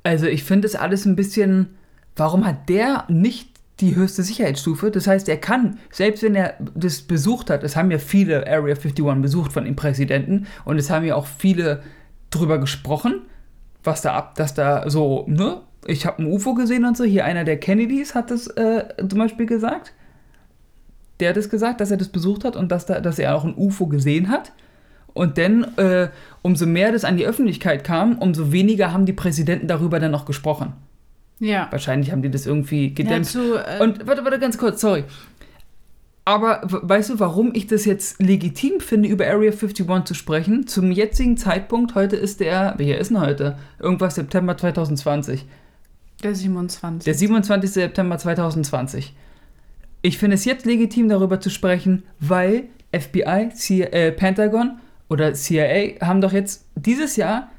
Also 0.05 0.26
ich 0.26 0.44
finde 0.44 0.69
das 0.69 0.76
alles 0.76 1.05
ein 1.05 1.17
bisschen. 1.17 1.75
Warum 2.14 2.47
hat 2.47 2.69
der 2.69 3.04
nicht 3.09 3.51
die 3.83 3.97
höchste 3.97 4.23
Sicherheitsstufe. 4.23 4.91
Das 4.91 5.07
heißt, 5.07 5.29
er 5.29 5.37
kann, 5.37 5.79
selbst 5.91 6.23
wenn 6.23 6.35
er 6.35 6.55
das 6.75 7.03
besucht 7.03 7.51
hat, 7.51 7.62
es 7.65 7.77
haben 7.77 7.91
ja 7.91 7.99
viele 7.99 8.47
Area 8.47 8.75
51 8.77 9.05
besucht 9.21 9.53
von 9.53 9.65
dem 9.65 9.77
Präsidenten 9.77 10.47
und 10.65 10.79
es 10.79 10.89
haben 10.89 11.05
ja 11.05 11.17
auch 11.17 11.27
viele 11.27 11.83
drüber 12.31 12.59
gesprochen, 12.59 13.23
was 13.85 14.01
da 14.01 14.15
ab, 14.15 14.37
dass 14.37 14.55
da 14.55 14.89
so, 14.89 15.27
ne, 15.29 15.61
ich 15.87 16.07
habe 16.07 16.23
ein 16.23 16.33
UFO 16.33 16.55
gesehen 16.55 16.85
und 16.85 16.97
so. 16.97 17.05
Hier 17.05 17.25
einer 17.25 17.45
der 17.45 17.59
Kennedys 17.59 18.15
hat 18.15 18.31
das 18.31 18.47
äh, 18.47 18.85
zum 19.09 19.19
Beispiel 19.19 19.47
gesagt. 19.47 19.93
Der 21.21 21.31
hat 21.31 21.37
es 21.37 21.51
gesagt, 21.51 21.81
dass 21.81 21.91
er 21.91 21.97
das 21.97 22.09
besucht 22.09 22.45
hat 22.45 22.57
und 22.57 22.71
dass, 22.71 22.87
da, 22.87 23.01
dass 23.01 23.19
er 23.19 23.37
auch 23.37 23.45
ein 23.45 23.55
UFO 23.57 23.87
gesehen 23.87 24.29
hat. 24.29 24.53
Und 25.12 25.39
dann, 25.39 25.65
äh, 25.77 26.09
umso 26.41 26.67
mehr 26.67 26.93
das 26.93 27.05
an 27.05 27.17
die 27.17 27.27
Öffentlichkeit 27.27 27.85
kam, 27.85 28.19
umso 28.19 28.53
weniger 28.53 28.93
haben 28.93 29.07
die 29.07 29.12
Präsidenten 29.12 29.67
darüber 29.67 30.01
dann 30.01 30.11
noch 30.11 30.25
gesprochen. 30.25 30.73
Ja. 31.39 31.69
Wahrscheinlich 31.71 32.12
haben 32.12 32.23
die 32.23 32.31
das 32.31 32.47
irgendwie 32.47 32.95
gedämpft. 32.95 33.35
Ja, 33.35 33.41
zu, 33.41 33.55
äh 33.57 33.83
und 33.83 34.07
warte, 34.07 34.25
warte, 34.25 34.39
ganz 34.39 34.59
kurz, 34.59 34.81
sorry. 34.81 35.05
Aber 36.25 36.61
weißt 36.65 37.11
du, 37.11 37.21
warum 37.21 37.51
ich 37.53 37.67
das 37.67 37.85
jetzt 37.85 38.23
legitim 38.23 38.79
finde, 38.79 39.09
über 39.09 39.27
Area 39.27 39.51
51 39.51 40.05
zu 40.05 40.15
sprechen? 40.15 40.69
Zum 40.69 40.93
jetzigen 40.93 41.37
Zeitpunkt, 41.37 41.97
heute 41.97 42.15
ist 42.15 42.39
der, 42.39 42.75
welcher 42.77 42.99
ist 42.99 43.11
denn 43.11 43.21
heute? 43.21 43.59
Irgendwas 43.81 44.15
September 44.15 44.57
2020. 44.57 45.45
Der 46.23 46.35
27. 46.35 47.05
Der 47.05 47.15
27. 47.15 47.73
September 47.73 48.19
2020. 48.19 49.15
Ich 50.03 50.19
finde 50.19 50.37
es 50.37 50.45
jetzt 50.45 50.65
legitim, 50.65 51.09
darüber 51.09 51.41
zu 51.41 51.51
sprechen, 51.51 52.05
weil 52.21 52.65
FBI, 52.93 53.51
CIA, 53.55 53.87
äh, 53.87 54.12
Pentagon 54.12 54.79
oder 55.09 55.35
CIA 55.35 56.01
haben 56.01 56.21
doch 56.21 56.33
jetzt 56.33 56.67
dieses 56.77 57.17
Jahr 57.17 57.51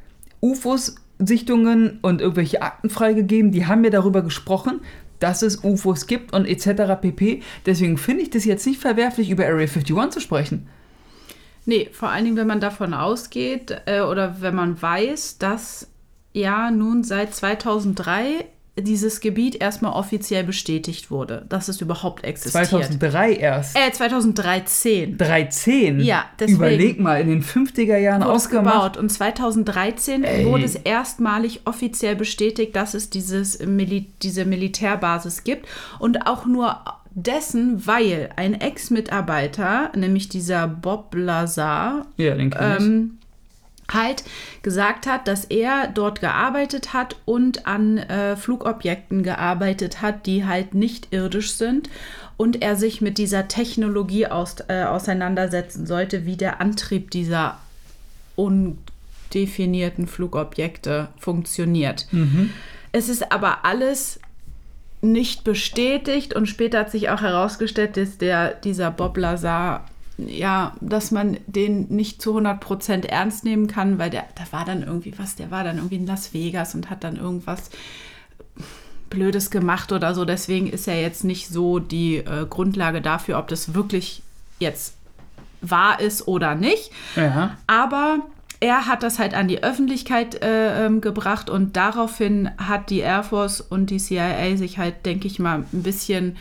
UFOs 0.42 0.96
Sichtungen 1.20 2.00
und 2.02 2.22
irgendwelche 2.22 2.62
Akten 2.62 2.90
freigegeben, 2.90 3.52
die 3.52 3.66
haben 3.66 3.82
mir 3.82 3.92
darüber 3.92 4.22
gesprochen, 4.22 4.82
dass 5.20 5.42
es 5.42 5.64
UFOs 5.64 6.08
gibt 6.08 6.34
und 6.34 6.46
etc. 6.46 7.00
pp. 7.00 7.42
Deswegen 7.66 7.98
finde 7.98 8.24
ich 8.24 8.30
das 8.30 8.46
jetzt 8.46 8.68
nicht 8.68 8.82
verwerflich, 8.82 9.30
über 9.30 9.46
Area 9.46 9.68
51 9.68 10.10
zu 10.10 10.20
sprechen. 10.20 10.68
Nee, 11.66 11.90
vor 11.94 12.10
allen 12.10 12.26
Dingen, 12.26 12.36
wenn 12.36 12.48
man 12.48 12.60
davon 12.60 12.94
ausgeht 12.94 13.82
äh, 13.86 14.02
oder 14.02 14.42
wenn 14.42 14.56
man 14.56 14.82
weiß, 14.82 15.38
dass 15.38 15.88
ja 16.34 16.72
nun 16.72 17.04
seit 17.04 17.34
2003 17.34 18.46
dieses 18.76 19.20
Gebiet 19.20 19.62
erstmal 19.62 19.94
offiziell 19.94 20.44
bestätigt 20.44 21.12
wurde, 21.12 21.46
dass 21.50 21.68
es 21.68 21.80
überhaupt 21.80 22.24
existiert. 22.24 22.68
2003 22.68 23.34
erst. 23.34 23.78
Äh, 23.78 23.92
2013. 23.92 25.18
13? 25.18 26.00
Ja, 26.00 26.26
deswegen. 26.40 26.58
Überleg 26.58 27.00
mal, 27.00 27.22
in 27.22 27.28
den 27.28 27.44
50er 27.44 27.98
Jahren 27.98 28.24
ausgebaut. 28.24 28.98
Und 28.98 29.10
2013 29.10 30.24
Ey. 30.24 30.46
wurde 30.46 30.64
es 30.64 30.76
erstmalig 30.76 31.62
offiziell 31.66 32.16
bestätigt, 32.16 32.76
dass 32.76 32.96
es 32.96 33.12
dieses 33.12 33.60
Mil 33.60 34.06
diese 34.24 34.46
Militärbasis 34.46 35.44
gibt. 35.44 35.68
Und 36.00 36.26
auch 36.26 36.46
nur 36.48 36.84
dessen, 37.12 37.86
weil 37.86 38.30
ein 38.38 38.60
Ex-Mitarbeiter, 38.60 39.92
nämlich 39.96 40.30
dieser 40.30 40.68
Bob 40.68 41.14
Lazar, 41.14 42.08
ja, 42.18 42.34
den 42.34 42.56
ähm, 42.60 43.20
halt 43.92 44.24
gesagt 44.62 45.08
hat, 45.08 45.28
dass 45.28 45.46
er 45.46 45.88
dort 45.88 46.22
gearbeitet 46.22 46.94
hat 46.94 47.16
und 47.26 47.68
an 47.68 47.98
äh, 47.98 48.36
Flugobjekten 48.36 49.24
gearbeitet 49.24 50.02
hat, 50.02 50.26
die 50.26 50.46
halt 50.46 50.74
nicht 50.74 51.10
irdisch 51.12 51.54
sind 51.54 51.90
und 52.38 52.62
er 52.62 52.76
sich 52.76 53.02
mit 53.02 53.18
dieser 53.18 53.48
Technologie 53.48 54.28
aus, 54.28 54.56
äh, 54.68 54.84
auseinandersetzen 54.84 55.86
sollte, 55.86 56.26
wie 56.26 56.38
der 56.38 56.62
Antrieb 56.62 57.12
dieser 57.12 57.60
undefinierten 58.36 60.08
Flugobjekte 60.08 61.10
funktioniert. 61.20 62.08
Mhm. 62.12 62.52
Es 62.92 63.10
ist 63.10 63.32
aber 63.32 63.66
alles 63.66 64.20
nicht 65.02 65.44
bestätigt 65.44 66.34
und 66.34 66.48
später 66.48 66.80
hat 66.80 66.92
sich 66.92 67.10
auch 67.10 67.22
herausgestellt, 67.22 67.98
dass 67.98 68.18
der, 68.18 68.54
dieser 68.54 68.90
Bob 68.90 69.18
Lazar 69.18 69.86
ja, 70.18 70.76
dass 70.82 71.12
man 71.12 71.38
den 71.48 71.88
nicht 71.90 72.22
zu 72.22 72.38
100% 72.38 73.08
ernst 73.08 73.44
nehmen 73.44 73.68
kann, 73.68 73.98
weil 73.98 74.10
der, 74.10 74.26
da 74.36 74.44
war 74.52 74.66
dann 74.66 74.84
irgendwie 74.84 75.14
was, 75.18 75.36
der 75.36 75.52
war 75.52 75.64
dann 75.64 75.78
irgendwie 75.78 75.96
in 75.96 76.06
Las 76.08 76.34
Vegas 76.34 76.76
und 76.76 76.90
hat 76.90 77.04
dann 77.04 77.18
irgendwas 77.18 77.70
Blödes 79.10 79.52
gemacht 79.52 79.92
oder 79.92 80.14
so. 80.14 80.26
Deswegen 80.26 80.68
ist 80.68 80.88
er 80.88 81.02
jetzt 81.02 81.24
nicht 81.24 81.48
so 81.48 81.80
die 81.80 82.18
äh, 82.18 82.46
Grundlage 82.50 83.02
dafür, 83.02 83.40
ob 83.40 83.48
das 83.48 83.74
wirklich 83.74 84.22
jetzt 84.60 84.96
wahr 85.62 86.00
ist 86.00 86.28
oder 86.28 86.56
nicht. 86.56 86.92
Ja. 87.16 87.58
Aber 87.68 88.20
er 88.60 88.86
hat 88.88 89.04
das 89.04 89.20
halt 89.20 89.34
an 89.34 89.48
die 89.48 89.64
Öffentlichkeit 89.64 90.42
äh, 90.42 90.86
ähm, 90.86 91.02
gebracht 91.02 91.50
und 91.50 91.76
daraufhin 91.76 92.50
hat 92.58 92.90
die 92.90 93.00
Air 93.00 93.24
Force 93.24 93.62
und 93.62 93.90
die 93.90 93.98
CIA 93.98 94.56
sich 94.58 94.78
halt, 94.78 95.06
denke 95.06 95.28
ich 95.28 95.40
mal, 95.40 95.66
ein 95.74 95.84
bisschen 95.84 96.38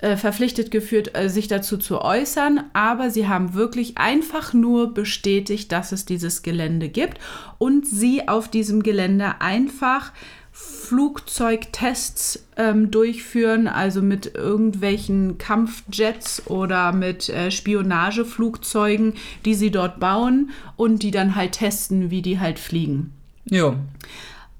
äh, 0.00 0.16
verpflichtet 0.16 0.70
geführt, 0.70 1.10
äh, 1.14 1.28
sich 1.28 1.48
dazu 1.48 1.76
zu 1.76 2.00
äußern, 2.00 2.64
aber 2.72 3.10
sie 3.10 3.28
haben 3.28 3.54
wirklich 3.54 3.98
einfach 3.98 4.52
nur 4.52 4.94
bestätigt, 4.94 5.72
dass 5.72 5.92
es 5.92 6.04
dieses 6.04 6.42
Gelände 6.42 6.88
gibt 6.88 7.18
und 7.58 7.86
sie 7.86 8.28
auf 8.28 8.48
diesem 8.48 8.82
Gelände 8.82 9.40
einfach 9.40 10.12
Flugzeugtests 10.52 12.44
ähm, 12.56 12.90
durchführen, 12.90 13.68
also 13.68 14.02
mit 14.02 14.34
irgendwelchen 14.34 15.38
Kampfjets 15.38 16.46
oder 16.48 16.92
mit 16.92 17.28
äh, 17.28 17.50
Spionageflugzeugen, 17.50 19.14
die 19.44 19.54
sie 19.54 19.70
dort 19.70 20.00
bauen 20.00 20.50
und 20.76 21.02
die 21.02 21.12
dann 21.12 21.36
halt 21.36 21.52
testen, 21.52 22.10
wie 22.10 22.22
die 22.22 22.40
halt 22.40 22.58
fliegen. 22.58 23.12
Ja. 23.44 23.76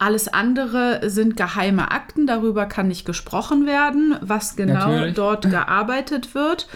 Alles 0.01 0.29
andere 0.29 1.11
sind 1.11 1.37
geheime 1.37 1.91
Akten, 1.91 2.27
darüber 2.27 2.65
kann 2.65 2.89
nicht 2.89 3.05
gesprochen 3.05 3.67
werden, 3.67 4.17
was 4.23 4.57
genau 4.57 4.89
Natürlich. 4.89 5.15
dort 5.15 5.43
gearbeitet 5.51 6.35
wird. 6.35 6.69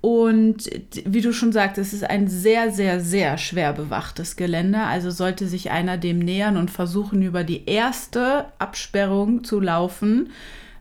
Und 0.00 0.70
wie 1.04 1.20
du 1.20 1.32
schon 1.32 1.50
sagst, 1.50 1.78
es 1.78 1.92
ist 1.92 2.04
ein 2.04 2.28
sehr, 2.28 2.70
sehr, 2.70 3.00
sehr 3.00 3.38
schwer 3.38 3.72
bewachtes 3.72 4.36
Gelände. 4.36 4.78
Also 4.78 5.10
sollte 5.10 5.48
sich 5.48 5.72
einer 5.72 5.98
dem 5.98 6.20
nähern 6.20 6.56
und 6.56 6.70
versuchen, 6.70 7.22
über 7.22 7.42
die 7.42 7.66
erste 7.66 8.46
Absperrung 8.60 9.42
zu 9.42 9.58
laufen, 9.58 10.30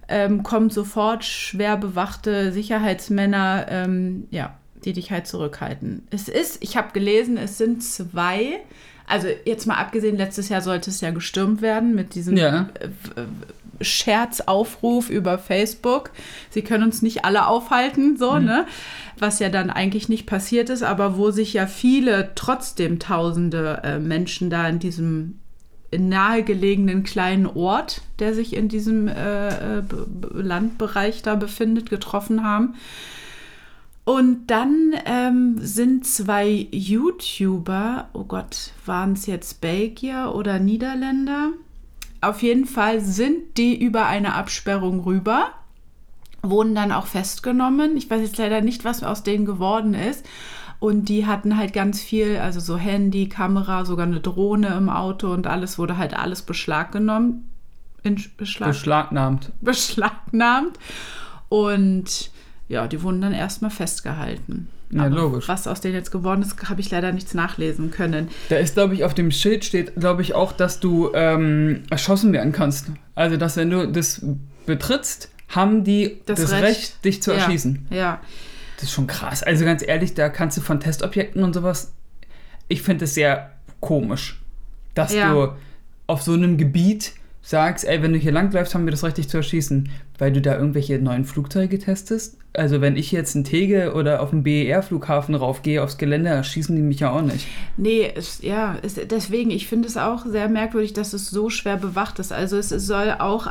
ähm, 0.08 0.44
kommen 0.44 0.70
sofort 0.70 1.26
schwer 1.26 1.76
bewachte 1.76 2.52
Sicherheitsmänner, 2.52 3.66
ähm, 3.68 4.28
ja, 4.30 4.56
die 4.86 4.94
dich 4.94 5.10
halt 5.12 5.26
zurückhalten. 5.26 6.08
Es 6.12 6.28
ist, 6.28 6.64
ich 6.64 6.78
habe 6.78 6.94
gelesen, 6.94 7.36
es 7.36 7.58
sind 7.58 7.84
zwei 7.84 8.60
also 9.10 9.28
jetzt 9.46 9.66
mal 9.66 9.76
abgesehen, 9.76 10.18
letztes 10.18 10.50
Jahr 10.50 10.62
sollte 10.62 10.90
es 10.90 11.02
ja 11.02 11.12
gestürmt 11.12 11.62
werden 11.62 11.96
mit 11.96 12.16
diesem 12.16 12.38
ja. 12.38 12.70
Scherzaufruf 13.82 15.10
über 15.10 15.38
Facebook. 15.38 16.12
Sie 16.50 16.62
können 16.62 16.84
uns 16.84 17.02
nicht 17.02 17.26
alle 17.26 17.48
aufhalten, 17.48 18.18
so, 18.18 18.34
mhm. 18.34 18.46
ne? 18.46 18.66
Was 19.18 19.40
ja 19.40 19.50
dann 19.50 19.70
eigentlich 19.70 20.10
nicht 20.10 20.26
passiert 20.26 20.70
ist, 20.70 20.84
aber 20.84 21.18
wo 21.18 21.32
sich 21.32 21.54
ja 21.54 21.68
viele, 21.68 22.32
trotzdem 22.36 23.00
tausende 23.00 23.82
äh, 23.84 24.00
Menschen 24.00 24.50
da 24.50 24.68
in 24.68 24.80
diesem 24.80 25.40
nahegelegenen 25.98 27.04
kleinen 27.04 27.48
Ort, 27.48 28.02
der 28.20 28.36
sich 28.36 28.56
in 28.56 28.70
diesem 28.70 29.08
äh, 29.08 29.80
äh 29.80 29.84
Landbereich 30.34 31.24
da 31.24 31.36
befindet, 31.36 31.90
getroffen 31.90 32.44
haben. 32.44 32.76
Und 34.10 34.48
dann 34.48 34.96
ähm, 35.06 35.60
sind 35.60 36.04
zwei 36.04 36.68
YouTuber, 36.72 38.10
oh 38.14 38.24
Gott, 38.24 38.72
waren 38.88 39.14
es 39.14 39.28
jetzt 39.28 39.62
Belgier 39.62 40.34
oder 40.34 40.58
Niederländer? 40.58 41.52
Auf 42.20 42.42
jeden 42.42 42.66
Fall 42.66 43.02
sind 43.02 43.56
die 43.60 43.80
über 43.80 44.08
eine 44.08 44.34
Absperrung 44.34 45.02
rüber, 45.02 45.52
wurden 46.42 46.74
dann 46.74 46.92
auch 46.92 47.06
festgenommen. 47.06 47.98
Ich 47.98 48.10
weiß 48.10 48.22
jetzt 48.22 48.40
leider 48.40 48.62
nicht, 48.62 48.84
was 48.84 49.04
aus 49.04 49.22
denen 49.22 49.46
geworden 49.46 49.94
ist. 49.94 50.26
Und 50.80 51.08
die 51.08 51.28
hatten 51.28 51.56
halt 51.56 51.74
ganz 51.74 52.02
viel, 52.02 52.38
also 52.38 52.60
so 52.60 52.78
Handy, 52.78 53.30
Kamera, 53.30 53.86
sogar 53.86 54.08
eine 54.08 54.22
Drohne 54.22 54.70
im 54.70 54.90
Auto 54.90 55.32
und 55.32 55.46
alles 55.46 55.78
wurde 55.78 55.98
halt 55.98 56.18
alles 56.18 56.42
beschlaggenommen. 56.42 57.48
In 58.02 58.16
Beschlag 58.38 58.70
Beschlagnahmt. 58.70 59.52
Beschlagnahmt. 59.62 60.80
Und 61.50 62.32
ja, 62.70 62.88
die 62.88 63.02
wurden 63.04 63.20
dann 63.20 63.34
erstmal 63.34 63.72
festgehalten. 63.72 64.70
Ja, 64.92 65.06
Aber 65.06 65.16
logisch. 65.16 65.48
Was 65.48 65.68
aus 65.68 65.82
denen 65.82 65.96
jetzt 65.96 66.12
geworden 66.12 66.42
ist, 66.42 66.70
habe 66.70 66.82
ich 66.82 66.90
leider 66.90 67.12
nichts 67.12 67.34
nachlesen 67.34 67.92
können. 67.92 68.30
Da 68.50 68.58
ist, 68.58 68.76
glaube 68.76 68.94
ich, 68.94 69.04
auf 69.04 69.14
dem 69.14 69.32
Schild 69.32 69.66
steht, 69.66 69.96
glaube 69.96 70.22
ich, 70.22 70.34
auch, 70.34 70.52
dass 70.52 70.80
du 70.80 71.12
ähm, 71.14 71.84
erschossen 71.90 72.32
werden 72.32 72.52
kannst. 72.52 72.88
Also, 73.16 73.38
dass 73.38 73.58
wenn 73.58 73.70
du 73.70 73.88
das 73.92 74.22
betrittst, 74.66 75.30
haben 75.50 75.84
die 75.84 76.22
das, 76.26 76.42
das 76.42 76.52
Recht, 76.52 76.64
Recht, 76.64 77.06
dich 77.06 77.22
zu 77.22 77.32
erschießen. 77.32 77.88
Ja, 77.90 77.98
ja. 77.98 78.22
Das 78.76 78.86
ist 78.86 78.94
schon 78.94 79.08
krass. 79.08 79.44
Also 79.44 79.66
ganz 79.66 79.86
ehrlich, 79.86 80.14
da 80.14 80.30
kannst 80.30 80.56
du 80.58 80.62
von 80.62 80.80
Testobjekten 80.80 81.44
und 81.44 81.54
sowas. 81.54 81.92
Ich 82.68 82.82
finde 82.82 83.06
es 83.06 83.14
sehr 83.14 83.52
komisch, 83.82 84.40
dass 84.94 85.14
ja. 85.14 85.34
du 85.34 85.54
auf 86.08 86.22
so 86.22 86.34
einem 86.34 86.58
Gebiet 86.58 87.14
sagst, 87.50 87.84
ey, 87.84 88.04
wenn 88.04 88.14
du 88.14 88.20
hier 88.20 88.32
langläufst, 88.32 88.76
haben 88.76 88.86
wir 88.86 88.92
das 88.92 89.04
Recht, 89.04 89.18
dich 89.18 89.28
zu 89.28 89.38
erschießen, 89.38 89.90
weil 90.20 90.32
du 90.32 90.40
da 90.40 90.56
irgendwelche 90.56 91.00
neuen 91.00 91.26
Flugzeuge 91.26 91.80
testest. 91.80 92.38
Also 92.54 92.80
wenn 92.80 92.96
ich 92.96 93.12
jetzt 93.12 93.36
in 93.36 93.44
Tege 93.44 93.94
oder 93.96 94.22
auf 94.22 94.30
den 94.30 94.44
BER-Flughafen 94.44 95.34
raufgehe 95.34 95.82
aufs 95.82 95.98
Gelände, 95.98 96.30
erschießen 96.30 96.76
die 96.76 96.84
mich 96.84 97.00
ja 97.00 97.10
auch 97.10 97.24
nicht. 97.24 97.48
Nee, 97.76 98.12
es, 98.16 98.44
ja, 98.44 98.78
es, 98.84 98.94
deswegen, 98.94 99.50
ich 99.50 99.68
finde 99.68 99.88
es 99.88 99.98
auch 99.98 100.28
sehr 100.28 100.48
merkwürdig, 100.48 100.94
dass 100.94 101.14
es 101.14 101.32
so 101.32 101.50
schwer 101.50 101.78
bewacht 101.78 102.20
ist. 102.20 102.32
Also 102.32 102.56
es 102.58 102.70
soll 102.70 103.16
auch 103.18 103.48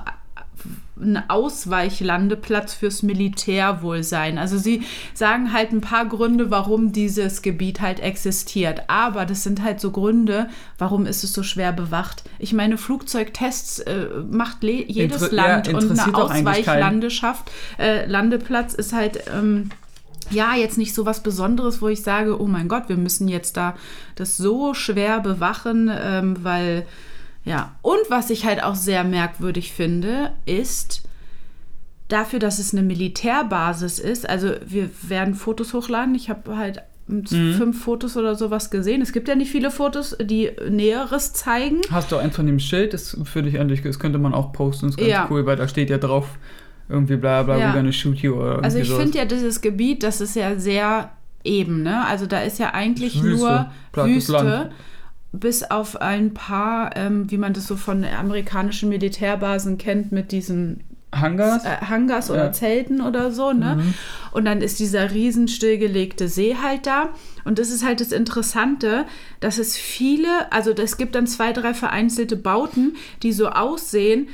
ein 1.01 1.23
Ausweichlandeplatz 1.29 2.75
fürs 2.75 3.03
Militär 3.03 3.83
wohl 3.83 4.03
sein. 4.03 4.39
Also 4.39 4.59
sie 4.59 4.83
sagen 5.15 5.53
halt 5.53 5.73
ein 5.73 5.81
paar 5.81 6.07
Gründe, 6.07 6.51
warum 6.51 6.93
dieses 6.93 7.43
Gebiet 7.43 7.81
halt 7.81 8.01
existiert. 8.01 8.83
Aber 8.89 9.25
das 9.25 9.45
sind 9.45 9.63
halt 9.63 9.81
so 9.81 9.91
Gründe, 9.91 10.49
warum 10.77 11.07
ist 11.07 11.25
es 11.25 11.33
so 11.33 11.43
schwer 11.43 11.73
bewacht. 11.73 12.25
Ich 12.39 12.53
meine, 12.53 12.79
Flugzeugtests 12.79 13.81
äh, 13.81 14.09
macht 14.31 14.63
jedes 14.65 15.23
Inter 15.23 15.35
Land 15.35 15.69
ja, 15.69 15.77
und 15.77 15.91
eine 15.91 16.15
Ausweichlandeschaft. 16.15 17.51
Äh, 17.79 18.07
Landeplatz 18.07 18.75
ist 18.75 18.93
halt. 18.93 19.25
Ähm, 19.33 19.71
ja, 20.31 20.55
jetzt 20.55 20.77
nicht 20.77 20.95
so 20.95 21.07
was 21.07 21.23
Besonderes, 21.23 21.81
wo 21.81 21.89
ich 21.89 22.03
sage, 22.03 22.39
oh 22.39 22.47
mein 22.47 22.69
Gott, 22.69 22.91
wir 22.91 22.99
müssen 22.99 23.29
jetzt 23.29 23.57
da 23.57 23.75
das 24.15 24.37
so 24.37 24.75
schwer 24.75 25.21
bewachen, 25.21 25.91
ähm, 25.91 26.37
weil 26.43 26.87
ja, 27.49 27.77
und 27.81 27.99
was 28.11 28.29
ich 28.29 28.45
halt 28.45 28.63
auch 28.63 28.75
sehr 28.75 29.05
merkwürdig 29.05 29.73
finde, 29.73 30.33
ist 30.45 31.03
dafür, 32.09 32.39
dass 32.39 32.59
es 32.59 32.75
eine 32.75 32.83
Militärbasis 32.83 33.99
ist. 33.99 34.29
Also 34.29 34.53
wir 34.67 34.91
werden 35.03 35.35
Fotos 35.35 35.73
hochladen. 35.73 36.15
Ich 36.15 36.29
habe 36.29 36.57
halt 36.57 36.83
mhm. 37.07 37.55
fünf 37.55 37.83
Fotos 37.83 38.19
oder 38.19 38.35
sowas 38.35 38.71
gesehen. 38.71 39.01
Es 39.01 39.13
gibt 39.13 39.29
ja 39.29 39.35
nicht 39.35 39.51
viele 39.51 39.71
Fotos, 39.71 40.17
die 40.21 40.51
Näheres 40.69 41.33
zeigen. 41.33 41.81
Hast 41.91 42.13
du 42.13 42.17
eins 42.17 42.37
von 42.37 42.47
dem 42.47 42.59
Schild? 42.59 42.93
Das 42.93 43.17
finde 43.25 43.49
ich 43.49 43.59
eigentlich, 43.59 43.83
das 43.83 43.99
könnte 43.99 44.19
man 44.19 44.35
auch 44.35 44.53
posten. 44.53 44.87
Das 44.87 44.97
ist 44.97 44.99
ganz 44.99 45.11
ja. 45.11 45.27
cool, 45.31 45.47
weil 45.47 45.57
da 45.57 45.69
steht 45.69 45.89
ja 45.89 45.97
drauf, 45.97 46.27
irgendwie 46.91 47.17
bla 47.17 47.45
bla, 47.45 47.57
ja. 47.57 47.71
we're 47.71 47.75
gonna 47.75 47.93
shoot 47.93 48.19
you. 48.19 48.35
Oder 48.35 48.63
also 48.63 48.79
ich 48.79 48.91
finde 48.91 49.17
ja 49.17 49.25
dieses 49.25 49.63
Gebiet, 49.63 50.03
das 50.03 50.21
ist 50.21 50.37
ja 50.37 50.59
sehr 50.59 51.11
eben, 51.45 51.83
ne? 51.83 52.07
Also 52.07 52.27
da 52.27 52.41
ist 52.41 52.59
ja 52.59 52.75
eigentlich 52.75 53.23
Wüste, 53.23 53.39
nur 53.95 54.07
Wüste. 54.07 54.33
Land 54.33 54.71
bis 55.33 55.63
auf 55.63 56.01
ein 56.01 56.35
paar, 56.35 56.97
ähm, 56.97 57.31
wie 57.31 57.39
man 57.39 57.53
das 57.53 57.67
so 57.67 57.77
von 57.77 58.05
amerikanischen 58.05 58.89
Militärbasen 58.89 59.79
kennt, 59.79 60.11
mit 60.13 60.33
diesen 60.33 60.85
Hangars, 61.15 61.65
äh, 61.65 61.77
Hangars 61.87 62.31
oder 62.31 62.47
ja. 62.47 62.53
Zelten 62.53 63.01
oder 63.01 63.33
so, 63.33 63.53
ne? 63.53 63.77
Mhm. 63.77 63.95
Und 64.33 64.45
dann 64.45 64.61
ist 64.61 64.79
dieser 64.79 65.11
riesen 65.11 65.49
stillgelegte 65.49 66.29
See 66.29 66.57
halt 66.63 66.87
da. 66.87 67.11
Und 67.45 67.59
das 67.59 67.71
ist 67.71 67.85
halt 67.85 68.01
das 68.01 68.13
Interessante, 68.13 69.07
dass 69.41 69.59
es 69.59 69.77
viele, 69.77 70.53
also 70.53 70.73
es 70.73 70.97
gibt 70.99 71.15
dann 71.15 71.27
zwei, 71.27 71.53
drei 71.53 71.73
vereinzelte 71.73 72.37
Bauten, 72.37 72.97
die 73.23 73.33
so 73.33 73.49
aussehen, 73.49 74.29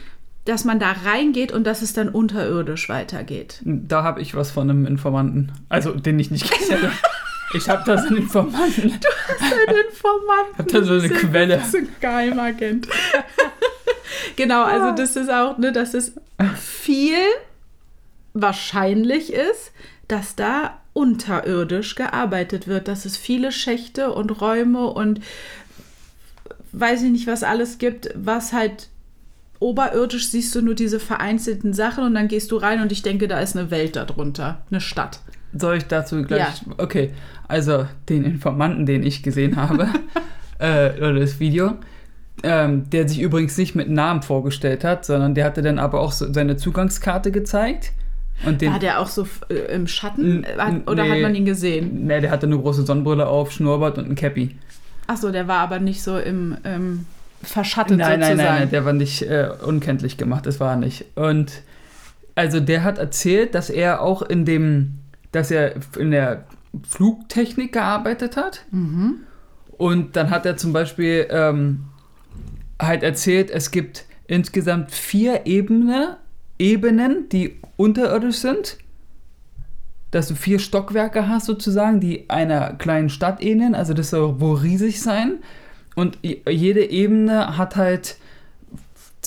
dass 0.44 0.64
man 0.64 0.78
da 0.78 0.92
reingeht 0.92 1.52
und 1.52 1.64
dass 1.64 1.80
es 1.80 1.92
dann 1.92 2.08
unterirdisch 2.08 2.88
weitergeht. 2.88 3.62
Da 3.64 4.02
habe 4.02 4.20
ich 4.20 4.34
was 4.34 4.50
von 4.50 4.68
einem 4.68 4.84
Informanten. 4.84 5.52
Also, 5.68 5.92
den 5.92 6.18
ich 6.18 6.30
nicht 6.30 6.50
kenne. 6.68 6.90
Ich 7.54 7.68
habe 7.68 7.82
da 7.86 7.98
so 7.98 8.08
einen 8.08 8.18
Informanten. 8.18 9.00
Du 9.00 9.08
hast 9.38 9.52
einen 9.52 9.76
Informanten. 9.88 10.52
Ich 10.52 10.58
habe 10.58 10.72
da 10.72 10.82
so 10.82 10.94
eine 10.94 11.08
Quelle. 11.08 11.56
Das 11.56 11.68
ist 11.68 11.76
ein 11.76 11.88
Geheimagent. 12.00 12.88
genau, 14.36 14.64
also 14.64 14.92
das 14.92 15.16
ist 15.16 15.30
auch, 15.30 15.58
ne, 15.58 15.72
dass 15.72 15.94
es 15.94 16.12
viel 16.60 17.16
wahrscheinlich 18.32 19.32
ist, 19.32 19.72
dass 20.08 20.36
da 20.36 20.80
unterirdisch 20.92 21.94
gearbeitet 21.94 22.66
wird, 22.66 22.88
dass 22.88 23.04
es 23.04 23.16
viele 23.16 23.52
Schächte 23.52 24.12
und 24.12 24.40
Räume 24.40 24.86
und 24.86 25.20
weiß 26.72 27.02
ich 27.02 27.10
nicht, 27.10 27.26
was 27.26 27.42
alles 27.42 27.78
gibt, 27.78 28.10
was 28.14 28.52
halt 28.52 28.88
oberirdisch 29.60 30.28
siehst 30.28 30.54
du 30.54 30.62
nur 30.62 30.74
diese 30.74 31.00
vereinzelten 31.00 31.72
Sachen 31.72 32.04
und 32.04 32.14
dann 32.14 32.28
gehst 32.28 32.50
du 32.50 32.56
rein 32.56 32.82
und 32.82 32.92
ich 32.92 33.02
denke, 33.02 33.28
da 33.28 33.40
ist 33.40 33.56
eine 33.56 33.70
Welt 33.70 33.96
darunter, 33.96 34.62
eine 34.70 34.80
Stadt. 34.80 35.20
Soll 35.56 35.76
ich 35.76 35.86
dazu 35.86 36.22
gleich? 36.22 36.62
Ja. 36.66 36.74
Okay, 36.78 37.10
also 37.48 37.86
den 38.08 38.24
Informanten, 38.24 38.86
den 38.86 39.02
ich 39.02 39.22
gesehen 39.22 39.56
habe, 39.56 39.88
äh, 40.58 40.90
oder 40.98 41.20
das 41.20 41.40
Video, 41.40 41.74
ähm, 42.42 42.90
der 42.90 43.08
sich 43.08 43.20
übrigens 43.20 43.56
nicht 43.56 43.74
mit 43.74 43.88
Namen 43.88 44.22
vorgestellt 44.22 44.84
hat, 44.84 45.04
sondern 45.04 45.34
der 45.34 45.44
hatte 45.44 45.62
dann 45.62 45.78
aber 45.78 46.00
auch 46.00 46.12
so 46.12 46.32
seine 46.32 46.56
Zugangskarte 46.56 47.30
gezeigt. 47.30 47.92
Und 48.44 48.60
den, 48.60 48.72
war 48.72 48.80
der 48.80 49.00
auch 49.00 49.06
so 49.06 49.26
äh, 49.48 49.74
im 49.74 49.86
Schatten 49.86 50.44
hat, 50.58 50.88
oder 50.88 51.04
nee, 51.04 51.10
hat 51.10 51.20
man 51.20 51.34
ihn 51.34 51.44
gesehen? 51.44 52.06
Nee, 52.06 52.20
der 52.20 52.30
hatte 52.30 52.46
eine 52.46 52.58
große 52.58 52.84
Sonnenbrille 52.84 53.26
auf, 53.26 53.52
Schnurrbart 53.52 53.96
und 53.98 54.10
ein 54.10 54.16
Cappy. 54.16 54.56
Achso, 55.06 55.30
der 55.30 55.46
war 55.46 55.58
aber 55.58 55.78
nicht 55.78 56.02
so 56.02 56.18
im 56.18 56.56
ähm, 56.64 57.06
verschattet 57.44 57.98
nein, 57.98 58.20
sozusagen. 58.20 58.36
Nein, 58.36 58.46
nein, 58.46 58.58
nein, 58.60 58.70
der 58.70 58.84
war 58.84 58.92
nicht 58.92 59.22
äh, 59.22 59.50
unkenntlich 59.64 60.16
gemacht, 60.16 60.46
das 60.46 60.60
war 60.60 60.72
er 60.72 60.76
nicht. 60.76 61.04
Und 61.14 61.62
also 62.34 62.60
der 62.60 62.82
hat 62.82 62.98
erzählt, 62.98 63.54
dass 63.54 63.70
er 63.70 64.02
auch 64.02 64.22
in 64.22 64.44
dem, 64.44 64.98
dass 65.34 65.50
er 65.50 65.74
in 65.98 66.10
der 66.10 66.44
Flugtechnik 66.88 67.72
gearbeitet 67.72 68.36
hat. 68.36 68.64
Mhm. 68.70 69.20
Und 69.76 70.16
dann 70.16 70.30
hat 70.30 70.46
er 70.46 70.56
zum 70.56 70.72
Beispiel 70.72 71.26
ähm, 71.30 71.86
halt 72.80 73.02
erzählt, 73.02 73.50
es 73.50 73.70
gibt 73.70 74.04
insgesamt 74.26 74.92
vier 74.92 75.46
Ebene, 75.46 76.18
Ebenen, 76.58 77.28
die 77.30 77.60
unterirdisch 77.76 78.36
sind. 78.36 78.78
Dass 80.12 80.28
du 80.28 80.36
vier 80.36 80.60
Stockwerke 80.60 81.28
hast 81.28 81.46
sozusagen, 81.46 81.98
die 81.98 82.30
einer 82.30 82.74
kleinen 82.74 83.08
Stadt 83.08 83.42
ähneln. 83.42 83.74
Also 83.74 83.94
das 83.94 84.10
soll 84.10 84.40
wohl 84.40 84.58
riesig 84.58 85.02
sein. 85.02 85.38
Und 85.96 86.18
jede 86.22 86.88
Ebene 86.88 87.56
hat 87.56 87.74
halt 87.74 88.16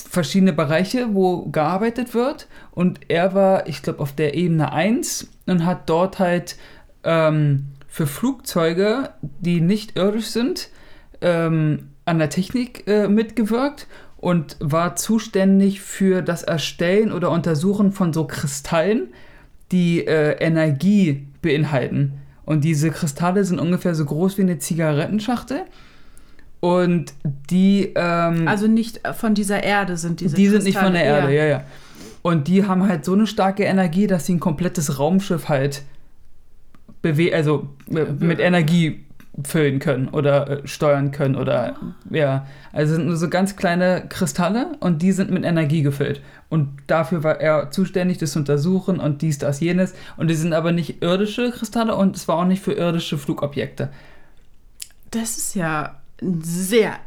verschiedene 0.08 0.52
Bereiche, 0.52 1.14
wo 1.14 1.46
gearbeitet 1.46 2.14
wird. 2.14 2.48
Und 2.70 3.00
er 3.08 3.34
war, 3.34 3.68
ich 3.68 3.82
glaube, 3.82 4.00
auf 4.00 4.12
der 4.12 4.34
Ebene 4.34 4.72
1 4.72 5.28
und 5.46 5.64
hat 5.64 5.88
dort 5.88 6.18
halt 6.18 6.56
ähm, 7.04 7.66
für 7.88 8.06
Flugzeuge, 8.06 9.10
die 9.40 9.60
nicht 9.60 9.96
irdisch 9.96 10.26
sind, 10.26 10.70
ähm, 11.20 11.90
an 12.04 12.18
der 12.18 12.30
Technik 12.30 12.86
äh, 12.86 13.08
mitgewirkt 13.08 13.86
und 14.16 14.56
war 14.60 14.96
zuständig 14.96 15.80
für 15.80 16.22
das 16.22 16.42
Erstellen 16.42 17.12
oder 17.12 17.30
Untersuchen 17.30 17.92
von 17.92 18.12
so 18.12 18.26
Kristallen, 18.26 19.08
die 19.70 20.06
äh, 20.06 20.32
Energie 20.38 21.28
beinhalten. 21.42 22.14
Und 22.44 22.64
diese 22.64 22.90
Kristalle 22.90 23.44
sind 23.44 23.60
ungefähr 23.60 23.94
so 23.94 24.06
groß 24.06 24.38
wie 24.38 24.42
eine 24.42 24.58
Zigarettenschachtel. 24.58 25.64
Und 26.60 27.12
die. 27.24 27.92
Ähm, 27.94 28.48
also 28.48 28.66
nicht 28.66 29.00
von 29.14 29.34
dieser 29.34 29.62
Erde 29.62 29.96
sind 29.96 30.20
diese 30.20 30.36
Die 30.36 30.44
Kristalle, 30.44 30.62
sind 30.62 30.68
nicht 30.68 30.78
von 30.78 30.92
der 30.92 31.04
Erde, 31.04 31.34
ja. 31.34 31.44
ja, 31.44 31.50
ja. 31.50 31.64
Und 32.22 32.48
die 32.48 32.66
haben 32.66 32.88
halt 32.88 33.04
so 33.04 33.12
eine 33.12 33.26
starke 33.26 33.62
Energie, 33.64 34.06
dass 34.06 34.26
sie 34.26 34.34
ein 34.34 34.40
komplettes 34.40 34.98
Raumschiff 34.98 35.48
halt 35.48 35.82
bewe 37.00 37.32
also 37.32 37.68
mit 37.86 38.40
Energie 38.40 39.04
füllen 39.44 39.78
können 39.78 40.08
oder 40.08 40.50
äh, 40.50 40.66
steuern 40.66 41.12
können 41.12 41.36
oder 41.36 41.76
ja. 42.10 42.46
Also 42.72 42.94
sind 42.94 43.06
nur 43.06 43.16
so 43.16 43.28
ganz 43.28 43.56
kleine 43.56 44.04
Kristalle 44.08 44.76
und 44.80 45.00
die 45.02 45.12
sind 45.12 45.30
mit 45.30 45.44
Energie 45.44 45.82
gefüllt. 45.82 46.20
Und 46.48 46.70
dafür 46.86 47.22
war 47.22 47.40
er 47.40 47.70
zuständig, 47.70 48.18
das 48.18 48.32
zu 48.32 48.40
untersuchen 48.40 48.98
und 48.98 49.22
dies, 49.22 49.38
das, 49.38 49.60
jenes. 49.60 49.94
Und 50.16 50.28
die 50.28 50.34
sind 50.34 50.52
aber 50.52 50.72
nicht 50.72 51.02
irdische 51.02 51.50
Kristalle 51.50 51.94
und 51.94 52.16
es 52.16 52.26
war 52.26 52.36
auch 52.36 52.44
nicht 52.44 52.62
für 52.62 52.72
irdische 52.72 53.18
Flugobjekte. 53.18 53.90
Das 55.10 55.36
ist 55.36 55.54
ja 55.54 56.00
sehr 56.20 56.98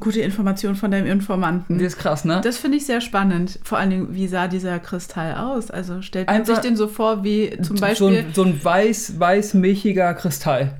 gute 0.00 0.20
Information 0.20 0.74
von 0.74 0.90
deinem 0.90 1.06
Informanten. 1.06 1.78
Das 1.78 1.88
ist 1.88 1.98
krass, 1.98 2.24
ne? 2.24 2.40
Das 2.42 2.58
finde 2.58 2.78
ich 2.78 2.86
sehr 2.86 3.00
spannend. 3.00 3.60
Vor 3.62 3.78
allen 3.78 3.90
Dingen, 3.90 4.14
wie 4.14 4.26
sah 4.26 4.48
dieser 4.48 4.78
Kristall 4.80 5.34
aus? 5.34 5.70
Also 5.70 6.02
stellt 6.02 6.28
man 6.28 6.44
sich 6.44 6.58
den 6.58 6.76
so 6.76 6.88
vor 6.88 7.22
wie 7.24 7.56
zum 7.62 7.76
Beispiel. 7.76 7.96
So 7.96 8.06
ein, 8.06 8.34
so 8.34 8.42
ein 8.42 8.64
weiß, 8.64 9.20
weiß-milchiger 9.20 10.14
Kristall. 10.14 10.78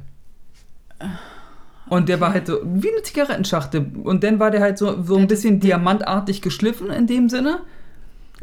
Und 1.88 2.08
der 2.08 2.20
war 2.20 2.32
halt 2.32 2.46
so 2.46 2.60
wie 2.64 2.90
eine 2.90 3.02
Zigarettenschachtel. 3.02 3.86
Und 4.02 4.24
dann 4.24 4.40
war 4.40 4.50
der 4.50 4.60
halt 4.60 4.78
so, 4.78 5.02
so 5.02 5.16
ein 5.16 5.28
bisschen 5.28 5.60
diamantartig 5.60 6.42
geschliffen 6.42 6.90
in 6.90 7.06
dem 7.06 7.28
Sinne. 7.28 7.60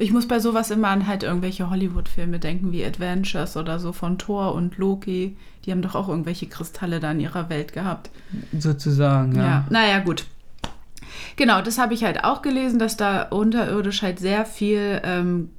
Ich 0.01 0.11
muss 0.11 0.27
bei 0.27 0.39
sowas 0.39 0.71
immer 0.71 0.87
an 0.87 1.05
halt 1.05 1.21
irgendwelche 1.21 1.69
Hollywood-Filme 1.69 2.39
denken, 2.39 2.71
wie 2.71 2.83
Adventures 2.83 3.55
oder 3.55 3.77
so 3.77 3.93
von 3.93 4.17
Thor 4.17 4.55
und 4.55 4.77
Loki. 4.77 5.37
Die 5.63 5.71
haben 5.71 5.83
doch 5.83 5.93
auch 5.93 6.09
irgendwelche 6.09 6.47
Kristalle 6.47 6.99
da 6.99 7.11
in 7.11 7.19
ihrer 7.19 7.49
Welt 7.49 7.71
gehabt. 7.71 8.09
Sozusagen, 8.57 9.35
ja. 9.35 9.43
ja. 9.43 9.65
Naja, 9.69 9.99
gut. 9.99 10.25
Genau, 11.35 11.61
das 11.61 11.77
habe 11.77 11.93
ich 11.93 12.03
halt 12.03 12.23
auch 12.23 12.41
gelesen, 12.41 12.79
dass 12.79 12.97
da 12.97 13.23
unterirdisch 13.23 14.01
halt 14.01 14.17
sehr 14.17 14.45
viel 14.45 14.99
ähm, 15.03 15.49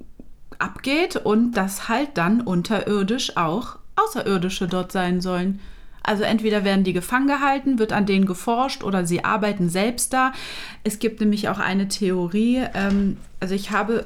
abgeht 0.59 1.15
und 1.15 1.53
dass 1.53 1.87
halt 1.87 2.09
dann 2.15 2.41
unterirdisch 2.41 3.37
auch 3.37 3.77
Außerirdische 3.95 4.67
dort 4.67 4.91
sein 4.91 5.21
sollen. 5.21 5.61
Also 6.03 6.23
entweder 6.23 6.65
werden 6.65 6.83
die 6.83 6.91
gefangen 6.91 7.27
gehalten, 7.27 7.79
wird 7.79 7.93
an 7.93 8.05
denen 8.05 8.25
geforscht 8.25 8.83
oder 8.83 9.05
sie 9.05 9.23
arbeiten 9.23 9.69
selbst 9.69 10.11
da. 10.11 10.33
Es 10.83 10.99
gibt 10.99 11.21
nämlich 11.21 11.47
auch 11.47 11.59
eine 11.59 11.87
Theorie, 11.87 12.61
ähm, 12.73 13.15
also 13.39 13.55
ich 13.55 13.71
habe 13.71 14.05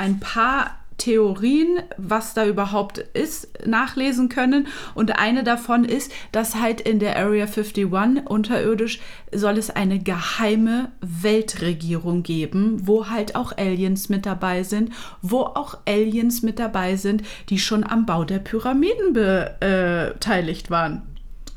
ein 0.00 0.18
paar 0.18 0.76
Theorien, 0.96 1.78
was 1.96 2.34
da 2.34 2.46
überhaupt 2.46 2.98
ist, 2.98 3.66
nachlesen 3.66 4.28
können. 4.28 4.66
Und 4.94 5.18
eine 5.18 5.44
davon 5.44 5.84
ist, 5.84 6.12
dass 6.32 6.56
halt 6.56 6.80
in 6.80 6.98
der 6.98 7.16
Area 7.16 7.46
51 7.46 7.86
unterirdisch 8.26 9.00
soll 9.32 9.56
es 9.56 9.70
eine 9.70 9.98
geheime 9.98 10.90
Weltregierung 11.00 12.22
geben, 12.22 12.86
wo 12.86 13.08
halt 13.08 13.34
auch 13.34 13.56
Aliens 13.56 14.08
mit 14.10 14.26
dabei 14.26 14.62
sind, 14.62 14.92
wo 15.22 15.40
auch 15.40 15.78
Aliens 15.86 16.42
mit 16.42 16.58
dabei 16.58 16.96
sind, 16.96 17.22
die 17.48 17.58
schon 17.58 17.82
am 17.82 18.04
Bau 18.04 18.24
der 18.24 18.38
Pyramiden 18.38 19.12
beteiligt 19.14 20.70
waren. 20.70 21.02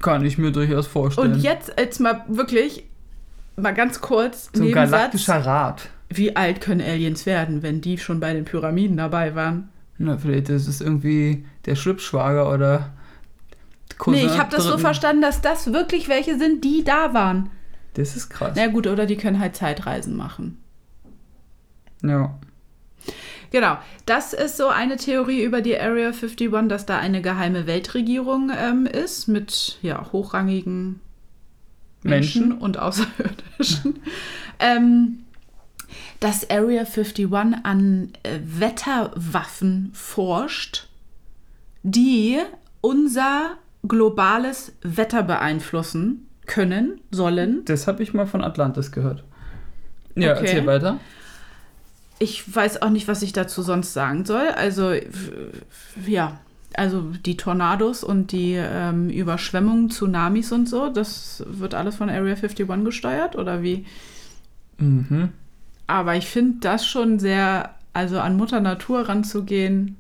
Kann 0.01 0.23
ich 0.25 0.37
mir 0.37 0.51
durchaus 0.51 0.87
vorstellen. 0.87 1.33
Und 1.33 1.43
jetzt, 1.43 1.73
jetzt 1.77 1.99
mal 1.99 2.23
wirklich, 2.27 2.85
mal 3.57 3.73
ganz 3.73 3.99
kurz. 3.99 4.49
So 4.53 4.63
ein 4.63 4.71
galaktischer 4.71 5.45
Rat. 5.45 5.89
Wie 6.15 6.35
alt 6.35 6.61
können 6.61 6.81
Aliens 6.81 7.25
werden, 7.25 7.63
wenn 7.63 7.81
die 7.81 7.97
schon 7.97 8.19
bei 8.19 8.33
den 8.33 8.45
Pyramiden 8.45 8.97
dabei 8.97 9.35
waren? 9.35 9.69
Na, 9.97 10.17
vielleicht 10.17 10.49
ist 10.49 10.67
es 10.67 10.81
irgendwie 10.81 11.45
der 11.65 11.75
Schlüpfschwager 11.75 12.51
oder. 12.51 12.93
Cousin 13.97 14.25
nee, 14.25 14.25
ich 14.25 14.39
habe 14.39 14.53
das 14.55 14.63
so 14.63 14.77
verstanden, 14.77 15.21
dass 15.21 15.41
das 15.41 15.71
wirklich 15.71 16.09
welche 16.09 16.37
sind, 16.37 16.63
die 16.63 16.83
da 16.83 17.13
waren. 17.13 17.49
Das 17.93 18.15
ist 18.15 18.29
krass. 18.29 18.53
Na 18.55 18.67
gut, 18.67 18.87
oder 18.87 19.05
die 19.05 19.17
können 19.17 19.39
halt 19.39 19.55
Zeitreisen 19.55 20.15
machen. 20.15 20.57
Ja. 22.01 22.37
Genau, 23.51 23.77
das 24.07 24.33
ist 24.33 24.57
so 24.57 24.67
eine 24.67 24.97
Theorie 24.97 25.43
über 25.43 25.61
die 25.61 25.79
Area 25.79 26.07
51, 26.07 26.49
dass 26.67 26.87
da 26.87 26.97
eine 26.97 27.21
geheime 27.21 27.67
Weltregierung 27.67 28.51
ähm, 28.55 28.87
ist 28.87 29.27
mit 29.27 29.77
ja, 29.83 30.11
hochrangigen 30.11 30.99
Menschen, 32.01 32.49
Menschen. 32.49 32.61
und 32.61 32.79
Außerirdischen. 32.79 33.99
ähm, 34.59 35.22
dass 36.23 36.49
Area 36.49 36.81
51 36.85 37.27
an 37.63 38.09
äh, 38.23 38.39
Wetterwaffen 38.43 39.91
forscht, 39.93 40.87
die 41.83 42.39
unser 42.81 43.57
globales 43.87 44.73
Wetter 44.81 45.23
beeinflussen 45.23 46.27
können, 46.45 47.01
sollen. 47.11 47.65
Das 47.65 47.87
habe 47.87 48.03
ich 48.03 48.13
mal 48.13 48.25
von 48.25 48.43
Atlantis 48.43 48.91
gehört. 48.91 49.23
Ja, 50.15 50.31
okay. 50.31 50.45
erzähl 50.45 50.65
weiter 50.65 50.99
ich 52.23 52.55
weiß 52.55 52.81
auch 52.81 52.89
nicht, 52.89 53.07
was 53.07 53.21
ich 53.21 53.33
dazu 53.33 53.61
sonst 53.61 53.93
sagen 53.93 54.25
soll. 54.25 54.47
Also, 54.47 54.93
ja, 56.05 56.39
also 56.73 57.01
die 57.25 57.37
Tornados 57.37 58.03
und 58.03 58.31
die 58.31 58.53
ähm, 58.53 59.09
Überschwemmungen, 59.09 59.89
Tsunamis 59.89 60.51
und 60.51 60.67
so, 60.67 60.89
das 60.89 61.43
wird 61.45 61.75
alles 61.75 61.97
von 61.97 62.09
Area 62.09 62.35
51 62.35 62.67
gesteuert 62.85 63.35
oder 63.35 63.61
wie? 63.61 63.85
Mhm. 64.77 65.29
Aber 65.87 66.15
ich 66.15 66.25
finde 66.27 66.57
das 66.61 66.85
schon 66.85 67.19
sehr, 67.19 67.75
also 67.93 68.19
an 68.19 68.37
Mutter 68.37 68.59
Natur 68.59 69.09
ranzugehen. 69.09 69.97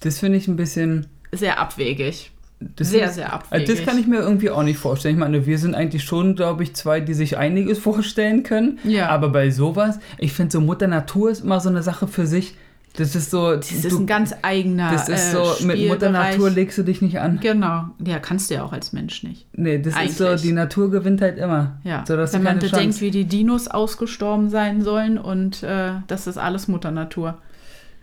Das 0.00 0.18
finde 0.20 0.38
ich 0.38 0.48
ein 0.48 0.56
bisschen. 0.56 1.06
Sehr 1.32 1.58
abwegig. 1.58 2.30
Das 2.76 2.90
sehr, 2.90 3.06
ist, 3.06 3.16
sehr 3.16 3.32
abwegig. 3.32 3.66
Das 3.68 3.84
kann 3.84 3.98
ich 3.98 4.06
mir 4.06 4.20
irgendwie 4.20 4.50
auch 4.50 4.62
nicht 4.62 4.78
vorstellen. 4.78 5.14
Ich 5.14 5.20
meine, 5.20 5.44
wir 5.46 5.58
sind 5.58 5.74
eigentlich 5.74 6.04
schon, 6.04 6.36
glaube 6.36 6.62
ich, 6.62 6.74
zwei, 6.74 7.00
die 7.00 7.14
sich 7.14 7.36
einiges 7.36 7.78
vorstellen 7.80 8.42
können. 8.42 8.78
Ja. 8.84 9.08
Aber 9.08 9.28
bei 9.28 9.50
sowas, 9.50 9.98
ich 10.18 10.32
finde 10.32 10.52
so 10.52 10.60
Mutter 10.60 10.86
Natur 10.86 11.30
ist 11.30 11.44
immer 11.44 11.60
so 11.60 11.68
eine 11.68 11.82
Sache 11.82 12.06
für 12.06 12.26
sich. 12.26 12.54
Das 12.96 13.16
ist 13.16 13.32
so. 13.32 13.56
Das 13.56 13.72
ist 13.72 13.90
du, 13.90 13.98
ein 13.98 14.06
ganz 14.06 14.34
eigener. 14.42 14.92
Das 14.92 15.08
ist 15.08 15.32
so, 15.32 15.42
äh, 15.42 15.64
mit 15.64 15.88
Mutter 15.88 16.10
Natur 16.10 16.48
legst 16.48 16.78
du 16.78 16.84
dich 16.84 17.02
nicht 17.02 17.18
an. 17.18 17.40
Genau. 17.40 17.86
Ja, 18.04 18.20
kannst 18.20 18.50
du 18.50 18.54
ja 18.54 18.62
auch 18.62 18.72
als 18.72 18.92
Mensch 18.92 19.24
nicht. 19.24 19.46
Nee, 19.52 19.80
das 19.80 19.94
Eigentlich. 19.94 20.10
ist 20.10 20.18
so, 20.18 20.36
die 20.36 20.52
Natur 20.52 20.92
gewinnt 20.92 21.20
halt 21.20 21.36
immer. 21.38 21.80
Ja. 21.82 22.04
So, 22.06 22.16
Wenn 22.16 22.42
man 22.44 22.60
bedenkt, 22.60 23.00
wie 23.00 23.10
die 23.10 23.24
Dinos 23.24 23.66
ausgestorben 23.66 24.48
sein 24.48 24.82
sollen 24.82 25.18
und 25.18 25.64
äh, 25.64 25.94
das 26.06 26.28
ist 26.28 26.38
alles 26.38 26.68
Mutter 26.68 26.92
Natur. 26.92 27.38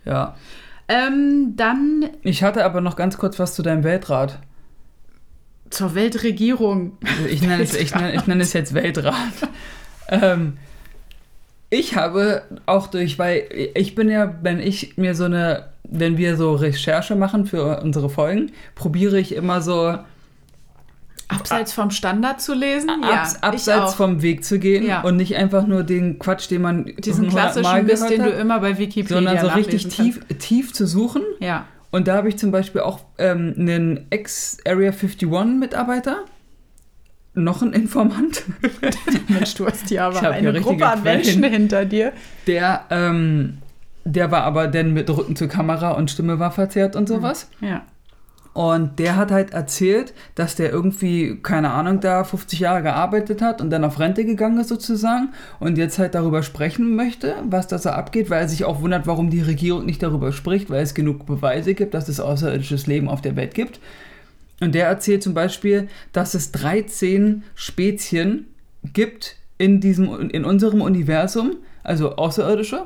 Ja. 0.03 0.35
Ähm, 0.89 1.53
dann. 1.55 2.09
Ich 2.21 2.43
hatte 2.43 2.65
aber 2.65 2.81
noch 2.81 2.97
ganz 2.97 3.17
kurz 3.17 3.39
was 3.39 3.55
zu 3.55 3.63
deinem 3.63 3.85
Weltrat. 3.85 4.39
Zur 5.69 5.95
Weltregierung. 5.95 6.97
Ich 7.29 7.41
nenne 7.41 7.63
es, 7.63 7.75
ich 7.75 7.95
nenne, 7.95 8.13
ich 8.13 8.27
nenne 8.27 8.43
es 8.43 8.51
jetzt 8.51 8.73
Weltrat. 8.73 9.15
ähm, 10.09 10.57
ich 11.71 11.95
habe 11.95 12.43
auch 12.65 12.87
durch, 12.87 13.17
weil 13.17 13.45
ich 13.73 13.95
bin 13.95 14.09
ja, 14.09 14.35
wenn 14.43 14.59
ich 14.59 14.97
mir 14.97 15.15
so 15.15 15.23
eine, 15.23 15.69
wenn 15.83 16.17
wir 16.17 16.35
so 16.35 16.53
Recherche 16.53 17.15
machen 17.15 17.45
für 17.45 17.81
unsere 17.81 18.09
Folgen, 18.09 18.51
probiere 18.75 19.17
ich 19.17 19.33
immer 19.33 19.61
so 19.61 19.97
Abseits 21.29 21.71
vom 21.71 21.91
Standard 21.91 22.41
zu 22.41 22.53
lesen? 22.53 22.89
Abs 22.89 23.33
ja, 23.33 23.39
abseits 23.39 23.93
vom 23.93 24.21
Weg 24.21 24.43
zu 24.43 24.59
gehen 24.59 24.85
ja. 24.85 25.01
und 25.01 25.15
nicht 25.15 25.37
einfach 25.37 25.65
nur 25.65 25.83
den 25.83 26.19
Quatsch, 26.19 26.51
den 26.51 26.61
man 26.61 26.85
diesen 26.97 27.29
klassischen 27.29 27.63
Mal 27.63 27.83
Mist, 27.83 28.09
den 28.09 28.23
du 28.23 28.31
immer 28.31 28.59
bei 28.59 28.77
Wikipedia 28.77 29.15
sondern 29.15 29.39
so 29.39 29.47
richtig 29.47 29.87
tief, 29.87 30.19
tief 30.39 30.73
zu 30.73 30.85
suchen. 30.85 31.23
Ja. 31.39 31.65
Und 31.89 32.09
da 32.09 32.15
habe 32.15 32.27
ich 32.27 32.37
zum 32.37 32.51
Beispiel 32.51 32.81
auch 32.81 32.99
ähm, 33.17 33.53
einen 33.57 34.07
Ex-Area 34.09 34.91
51 34.91 35.29
Mitarbeiter, 35.57 36.25
noch 37.33 37.61
ein 37.61 37.73
Informant. 37.73 38.43
Mensch, 39.29 39.55
du 39.55 39.65
hast 39.65 39.87
hier 39.87 40.03
aber 40.03 40.21
eine 40.31 40.61
Gruppe 40.61 40.85
an 40.85 41.03
Menschen 41.03 41.43
hinter 41.43 41.85
dir. 41.85 42.13
Der, 42.47 42.85
ähm, 42.89 43.59
der 44.03 44.31
war 44.31 44.43
aber 44.43 44.67
dann 44.67 44.93
mit 44.93 45.09
Rücken 45.09 45.35
zur 45.35 45.47
Kamera 45.47 45.91
und 45.91 46.11
Stimme 46.11 46.39
war 46.39 46.51
verzerrt 46.51 46.95
und 46.95 47.07
sowas. 47.07 47.49
Ja. 47.61 47.83
Und 48.53 48.99
der 48.99 49.15
hat 49.15 49.31
halt 49.31 49.53
erzählt, 49.53 50.13
dass 50.35 50.55
der 50.55 50.71
irgendwie, 50.71 51.39
keine 51.41 51.71
Ahnung, 51.71 52.01
da 52.01 52.25
50 52.25 52.59
Jahre 52.59 52.83
gearbeitet 52.83 53.41
hat 53.41 53.61
und 53.61 53.69
dann 53.69 53.85
auf 53.85 53.97
Rente 53.97 54.25
gegangen 54.25 54.59
ist 54.59 54.67
sozusagen 54.67 55.29
und 55.61 55.77
jetzt 55.77 55.99
halt 55.99 56.15
darüber 56.15 56.43
sprechen 56.43 56.97
möchte, 56.97 57.35
was 57.49 57.67
da 57.67 57.77
so 57.77 57.91
abgeht, 57.91 58.29
weil 58.29 58.41
er 58.41 58.49
sich 58.49 58.65
auch 58.65 58.81
wundert, 58.81 59.07
warum 59.07 59.29
die 59.29 59.41
Regierung 59.41 59.85
nicht 59.85 60.03
darüber 60.03 60.33
spricht, 60.33 60.69
weil 60.69 60.83
es 60.83 60.93
genug 60.93 61.25
Beweise 61.25 61.75
gibt, 61.75 61.93
dass 61.93 62.09
es 62.09 62.19
außerirdisches 62.19 62.87
Leben 62.87 63.07
auf 63.07 63.21
der 63.21 63.37
Welt 63.37 63.53
gibt. 63.53 63.79
Und 64.61 64.75
der 64.75 64.87
erzählt 64.87 65.23
zum 65.23 65.33
Beispiel, 65.33 65.89
dass 66.13 66.33
es 66.35 66.51
13 66.51 67.43
Spezien 67.55 68.47
gibt 68.93 69.35
in, 69.57 69.81
diesem, 69.81 70.29
in 70.29 70.45
unserem 70.45 70.81
Universum, 70.81 71.57
also 71.83 72.15
außerirdische. 72.15 72.85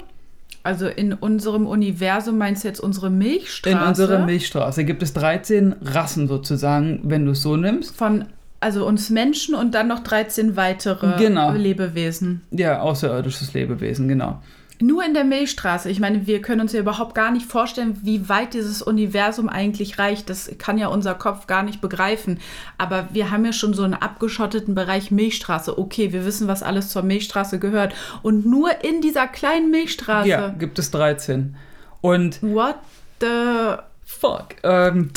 Also 0.64 0.88
in 0.88 1.14
unserem 1.14 1.68
Universum 1.68 2.38
meinst 2.38 2.64
du 2.64 2.70
jetzt 2.70 2.80
unsere 2.80 3.12
Milchstraße? 3.12 3.78
In 3.78 3.84
unserer 3.84 4.26
Milchstraße 4.26 4.84
gibt 4.84 5.04
es 5.04 5.14
13 5.14 5.76
Rassen 5.82 6.28
sozusagen, 6.28 7.02
wenn 7.04 7.26
du 7.26 7.34
es 7.34 7.42
so 7.42 7.56
nimmst. 7.56 7.96
Von 7.96 8.26
also 8.62 8.88
uns 8.88 9.12
Menschen 9.12 9.54
und 9.54 9.76
dann 9.76 9.88
noch 9.88 10.00
13 10.00 10.56
weitere 10.56 11.18
genau. 11.20 11.52
Lebewesen. 11.52 12.42
Ja, 12.50 12.80
außerirdisches 12.80 13.54
Lebewesen, 13.54 14.08
genau. 14.08 14.42
Nur 14.82 15.06
in 15.06 15.14
der 15.14 15.24
Milchstraße. 15.24 15.90
Ich 15.90 16.00
meine, 16.00 16.28
wir 16.28 16.42
können 16.42 16.62
uns 16.62 16.74
ja 16.74 16.82
überhaupt 16.82 17.16
gar 17.16 17.32
nicht 17.32 17.46
vorstellen, 17.46 18.00
wie 18.04 18.28
weit 18.28 18.54
dieses 18.54 18.82
Universum 18.82 19.48
eigentlich 19.48 19.98
reicht. 20.00 20.30
Das 20.30 20.52
kann 20.58 20.78
ja 20.78 20.88
unser 20.88 21.16
Kopf 21.16 21.48
gar 21.48 21.64
nicht 21.64 21.80
begreifen. 21.80 22.40
Aber 22.78 23.08
wir 23.14 23.32
haben 23.32 23.46
ja 23.46 23.54
schon 23.54 23.74
so 23.74 23.84
einen 23.84 23.94
abgeschotteten 23.94 24.76
Bereich 24.76 25.12
Milchstraße. 25.12 25.80
Okay, 25.80 26.12
wir 26.12 26.26
wissen, 26.26 26.48
was 26.48 26.62
alles 26.62 26.90
zur 26.90 27.04
Milchstraße 27.04 27.60
gehört. 27.60 27.94
Und 28.22 28.46
nur 28.46 28.84
in 28.84 29.02
dieser 29.02 29.28
kleinen 29.28 29.72
Milchstraße. 29.72 30.28
Ja, 30.28 30.50
gibt 30.50 30.78
es 30.78 30.92
13. 30.92 31.56
Und. 32.02 32.44
What 32.44 32.78
the 33.22 33.78
fuck? 34.04 34.56
Ähm, 34.64 35.12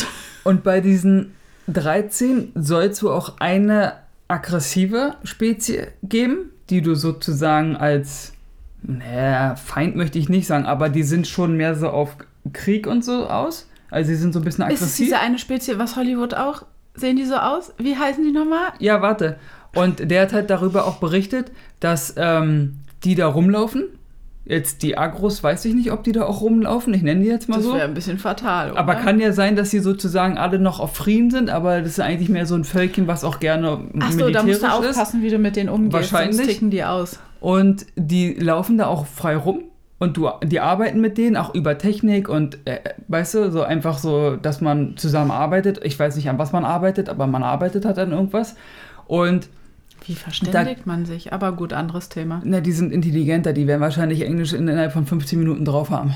und 0.45 0.63
bei 0.63 0.81
diesen 0.81 1.35
13 1.67 2.53
sollst 2.55 3.03
du 3.03 3.11
auch 3.11 3.39
eine 3.41 3.95
aggressive 4.29 5.17
Spezie 5.25 5.89
geben, 6.03 6.51
die 6.71 6.83
du 6.83 6.95
sozusagen 6.95 7.77
als 7.77 8.35
naja, 8.83 9.57
Feind 9.57 9.97
möchte 9.97 10.19
ich 10.19 10.29
nicht 10.29 10.47
sagen, 10.47 10.67
aber 10.67 10.89
die 10.89 11.03
sind 11.03 11.27
schon 11.27 11.57
mehr 11.57 11.75
so 11.75 11.89
auf 11.89 12.17
Krieg 12.53 12.87
und 12.87 13.05
so 13.05 13.29
aus. 13.29 13.69
Also 13.91 14.09
sie 14.09 14.17
sind 14.17 14.33
so 14.33 14.41
ein 14.41 14.45
bisschen 14.45 14.65
aggressiv. 14.65 14.87
Ist 14.87 14.91
es 14.93 14.97
diese 14.97 15.19
eine 15.19 15.39
Spezie, 15.39 15.79
was 15.79 15.97
Hollywood 15.97 16.35
auch? 16.35 16.63
Sehen 16.95 17.17
die 17.17 17.25
so 17.25 17.37
aus? 17.37 17.73
Wie 17.79 17.97
heißen 17.97 18.23
die 18.23 18.33
nochmal? 18.33 18.73
Ja, 18.79 19.03
warte. 19.03 19.39
Und 19.75 20.11
der 20.11 20.23
hat 20.23 20.33
halt 20.33 20.51
darüber 20.51 20.87
auch 20.87 20.97
berichtet, 20.97 21.53
dass 21.81 22.15
ähm, 22.17 22.81
die 23.05 23.15
da 23.15 23.27
rumlaufen. 23.29 23.85
Jetzt 24.49 24.83
die 24.83 24.97
Agros, 24.97 25.43
weiß 25.43 25.67
ich 25.67 25.75
nicht, 25.75 25.93
ob 25.93 26.05
die 26.05 26.13
da 26.13 26.25
auch 26.25 26.41
rumlaufen. 26.41 26.95
Ich 26.95 27.03
nenne 27.03 27.21
die 27.21 27.27
jetzt 27.27 27.51
mal 27.51 27.57
das 27.57 27.65
so. 27.65 27.73
Das 27.73 27.81
wäre 27.81 27.89
ein 27.89 27.95
bisschen 27.95 28.19
fatal. 28.19 28.71
Oder? 28.71 28.81
Aber 28.81 28.95
kann 28.95 29.21
ja 29.21 29.33
sein, 29.33 29.57
dass 29.57 29.71
sie 29.71 29.81
sozusagen 29.81 30.39
alle 30.39 30.59
noch 30.59 30.81
auf 30.81 30.97
Frieden 30.97 31.31
sind, 31.31 31.51
aber 31.51 31.83
das 31.83 31.91
ist 31.91 32.01
eigentlich 32.01 32.31
mehr 32.31 32.47
so 32.47 32.55
ein 32.55 32.65
Völkchen, 32.65 33.07
was 33.07 33.25
auch 33.25 33.41
gerne 33.41 33.79
Ach 34.01 34.11
so, 34.11 34.31
da 34.31 34.43
musst 34.43 34.63
du 34.63 34.67
aufpassen, 34.67 35.19
ist. 35.19 35.27
wie 35.27 35.31
du 35.31 35.39
mit 35.39 35.57
denen 35.57 35.69
umgehst. 35.69 35.93
Wahrscheinlich. 35.93 36.37
Sonst 36.37 36.49
ticken 36.49 36.71
die 36.71 36.83
aus. 36.83 37.21
Und 37.41 37.85
die 37.97 38.33
laufen 38.33 38.79
da 38.79 38.87
auch 38.87 39.07
frei 39.07 39.37
rum 39.37 39.65
und 39.99 40.17
du, 40.17 40.31
die 40.43 40.61
arbeiten 40.61 41.03
mit 41.03 41.19
denen 41.19 41.37
auch 41.37 41.55
über 41.55 41.77
Technik 41.77 42.31
und 42.31 42.57
äh, 42.65 42.79
weißt 43.09 43.35
du, 43.35 43.51
so 43.51 43.63
einfach 43.63 43.99
so, 43.99 44.37
dass 44.37 44.63
man 44.63 44.97
zusammenarbeitet. 44.97 45.81
Ich 45.85 45.99
weiß 45.99 46.17
nicht, 46.17 46.31
an 46.31 46.39
was 46.39 46.53
man 46.53 46.65
arbeitet, 46.65 47.11
aber 47.11 47.27
man 47.27 47.43
arbeitet 47.43 47.85
halt 47.85 47.99
an 47.99 48.13
irgendwas. 48.13 48.57
Und 49.07 49.51
wie 50.07 50.15
verständigt 50.15 50.81
da, 50.81 50.83
man 50.85 51.07
sich? 51.07 51.33
Aber 51.33 51.53
gut, 51.53 51.73
anderes 51.73 52.09
Thema. 52.09 52.41
Na, 52.45 52.61
die 52.61 52.73
sind 52.73 52.93
intelligenter, 52.93 53.53
die 53.53 53.67
werden 53.67 53.81
wahrscheinlich 53.81 54.23
Englisch 54.23 54.53
innerhalb 54.53 54.93
von 54.93 55.07
15 55.07 55.39
Minuten 55.39 55.65
drauf 55.65 55.91
haben. 55.91 56.15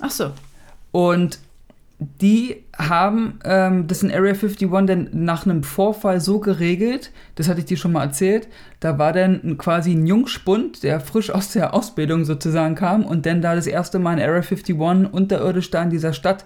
Ach 0.00 0.10
so. 0.10 0.30
Und 0.92 1.38
die 1.98 2.64
haben 2.76 3.38
ähm, 3.44 3.86
das 3.86 4.02
in 4.02 4.10
Area 4.10 4.34
51 4.34 4.68
dann 4.86 5.08
nach 5.12 5.46
einem 5.46 5.62
Vorfall 5.62 6.20
so 6.20 6.40
geregelt, 6.40 7.10
das 7.36 7.48
hatte 7.48 7.60
ich 7.60 7.64
dir 7.64 7.78
schon 7.78 7.92
mal 7.92 8.04
erzählt, 8.04 8.48
da 8.80 8.98
war 8.98 9.14
dann 9.14 9.56
quasi 9.56 9.92
ein 9.92 10.06
Jungspund, 10.06 10.82
der 10.82 11.00
frisch 11.00 11.30
aus 11.30 11.52
der 11.52 11.72
Ausbildung 11.72 12.26
sozusagen 12.26 12.74
kam 12.74 13.04
und 13.04 13.24
dann 13.24 13.40
da 13.40 13.54
das 13.54 13.66
erste 13.66 13.98
Mal 13.98 14.18
in 14.18 14.20
Area 14.20 14.42
51 14.42 14.78
unterirdisch 15.10 15.70
da 15.70 15.82
in 15.82 15.90
dieser 15.90 16.12
Stadt 16.12 16.44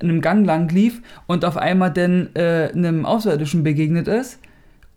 in 0.00 0.08
einem 0.08 0.22
Gang 0.22 0.46
lang 0.46 0.70
lief 0.70 1.02
und 1.26 1.44
auf 1.44 1.58
einmal 1.58 1.92
dann 1.92 2.30
äh, 2.34 2.70
einem 2.72 3.04
Außerirdischen 3.04 3.62
begegnet 3.62 4.08
ist 4.08 4.38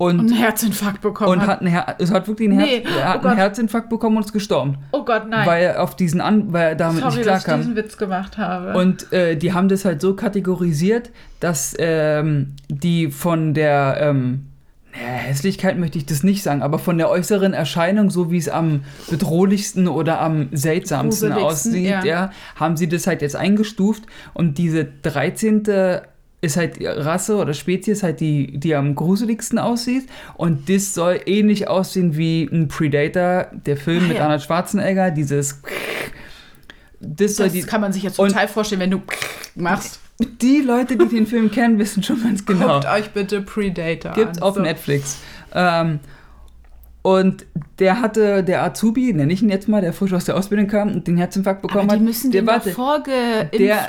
und, 0.02 0.18
und 0.18 0.32
einen 0.32 0.38
Herzinfarkt 0.38 1.02
bekommen 1.02 1.42
und 1.42 1.46
hat. 1.46 1.60
einen 1.60 1.68
Her 1.68 1.98
es 2.00 2.10
hat 2.10 2.26
wirklich 2.30 2.48
einen, 2.48 2.58
nee. 2.58 2.84
Herz, 2.84 2.96
er 2.98 3.10
hat 3.10 3.26
oh 3.26 3.28
einen 3.28 3.38
Herzinfarkt 3.38 3.90
bekommen 3.90 4.16
und 4.16 4.26
ist 4.26 4.32
gestorben. 4.32 4.78
Oh 4.94 5.04
Gott, 5.04 5.28
nein. 5.28 5.46
Weil 5.46 5.64
er 5.64 5.84
auf 5.84 5.94
diesen 5.98 6.22
An 6.22 6.54
weil 6.54 6.70
er 6.70 6.76
damit 6.76 7.02
Sorry, 7.02 7.16
nicht 7.16 7.24
klarkam. 7.24 7.60
dass 7.60 7.68
ich 7.68 7.74
diesen 7.74 7.76
Witz 7.76 7.98
gemacht 7.98 8.38
habe. 8.38 8.80
Und 8.80 9.12
äh, 9.12 9.36
die 9.36 9.52
haben 9.52 9.68
das 9.68 9.84
halt 9.84 10.00
so 10.00 10.16
kategorisiert, 10.16 11.12
dass 11.42 11.76
ähm, 11.78 12.56
die 12.70 13.12
von 13.12 13.54
der 13.54 13.98
ähm, 14.00 14.46
Hässlichkeit 14.92 15.78
möchte 15.78 15.98
ich 15.98 16.06
das 16.06 16.24
nicht 16.24 16.44
sagen, 16.44 16.62
aber 16.62 16.80
von 16.80 16.98
der 16.98 17.10
äußeren 17.10 17.54
Erscheinung, 17.54 18.10
so 18.10 18.32
wie 18.32 18.38
es 18.38 18.48
am 18.48 18.86
bedrohlichsten 19.10 19.90
oder 19.90 20.22
am 20.22 20.48
seltsamsten 20.54 21.34
aussieht, 21.34 21.84
ja. 21.90 22.06
ja. 22.06 22.32
haben 22.56 22.78
sie 22.78 22.88
das 22.88 23.06
halt 23.06 23.22
jetzt 23.22 23.36
eingestuft 23.36 24.04
und 24.34 24.58
diese 24.58 24.86
13 24.86 25.64
ist 26.42 26.58
halt 26.58 26.80
die 26.80 26.86
Rasse 26.86 27.36
oder 27.36 27.54
Spezies 27.54 28.04
halt 28.04 28.20
die, 28.20 28.58
die 28.58 28.76
am 28.76 28.96
gruseligsten 28.96 29.60
aussieht. 29.60 30.08
Und 30.36 30.70
das 30.70 30.94
soll 30.94 31.20
ähnlich 31.26 31.68
aussehen 31.68 32.16
wie 32.16 32.44
ein 32.52 32.68
Predator, 32.68 33.48
der 33.52 33.78
Film 33.78 34.06
ah, 34.06 34.08
mit 34.08 34.18
ja. 34.18 34.24
Arnold 34.24 34.42
Schwarzenegger, 34.42 35.12
dieses. 35.12 35.62
Das, 37.02 37.36
das 37.36 37.52
die, 37.52 37.62
kann 37.62 37.82
man 37.82 37.94
sich 37.94 38.04
jetzt 38.04 38.18
total 38.18 38.48
vorstellen, 38.48 38.82
wenn 38.82 38.92
du 38.92 39.02
machst. 39.56 40.00
Die 40.20 40.62
Leute, 40.62 40.98
die 40.98 41.08
den 41.08 41.28
Film 41.28 41.50
kennen, 41.50 41.80
wissen 41.80 42.04
schon 42.04 42.22
ganz 42.22 42.46
genau. 42.46 42.80
Guckt 42.80 42.92
euch 42.92 43.10
bitte 43.12 43.42
Predator 43.42 44.12
Gibt's 44.14 44.38
an. 44.40 44.44
auf 44.44 44.56
so. 44.56 44.62
Netflix. 44.62 45.18
Ähm, 45.54 46.00
und 47.02 47.46
der 47.80 48.02
hatte, 48.02 48.44
der 48.44 48.64
Azubi, 48.64 49.14
nenne 49.14 49.32
ich 49.32 49.42
ihn 49.42 49.50
jetzt 49.50 49.70
mal, 49.70 49.82
der 49.82 49.94
frisch 49.94 50.12
aus 50.12 50.26
der 50.26 50.36
Ausbildung 50.36 50.68
kam 50.68 50.92
und 50.92 51.08
den 51.08 51.18
Herzinfarkt 51.18 51.62
bekommen 51.62 51.90
aber 51.90 51.98
die 51.98 52.04
müssen 52.04 52.28
hat. 52.28 52.34
Der 52.34 52.46
warte, 52.46 52.72
vorgeimpft. 52.72 53.58
Der, 53.58 53.88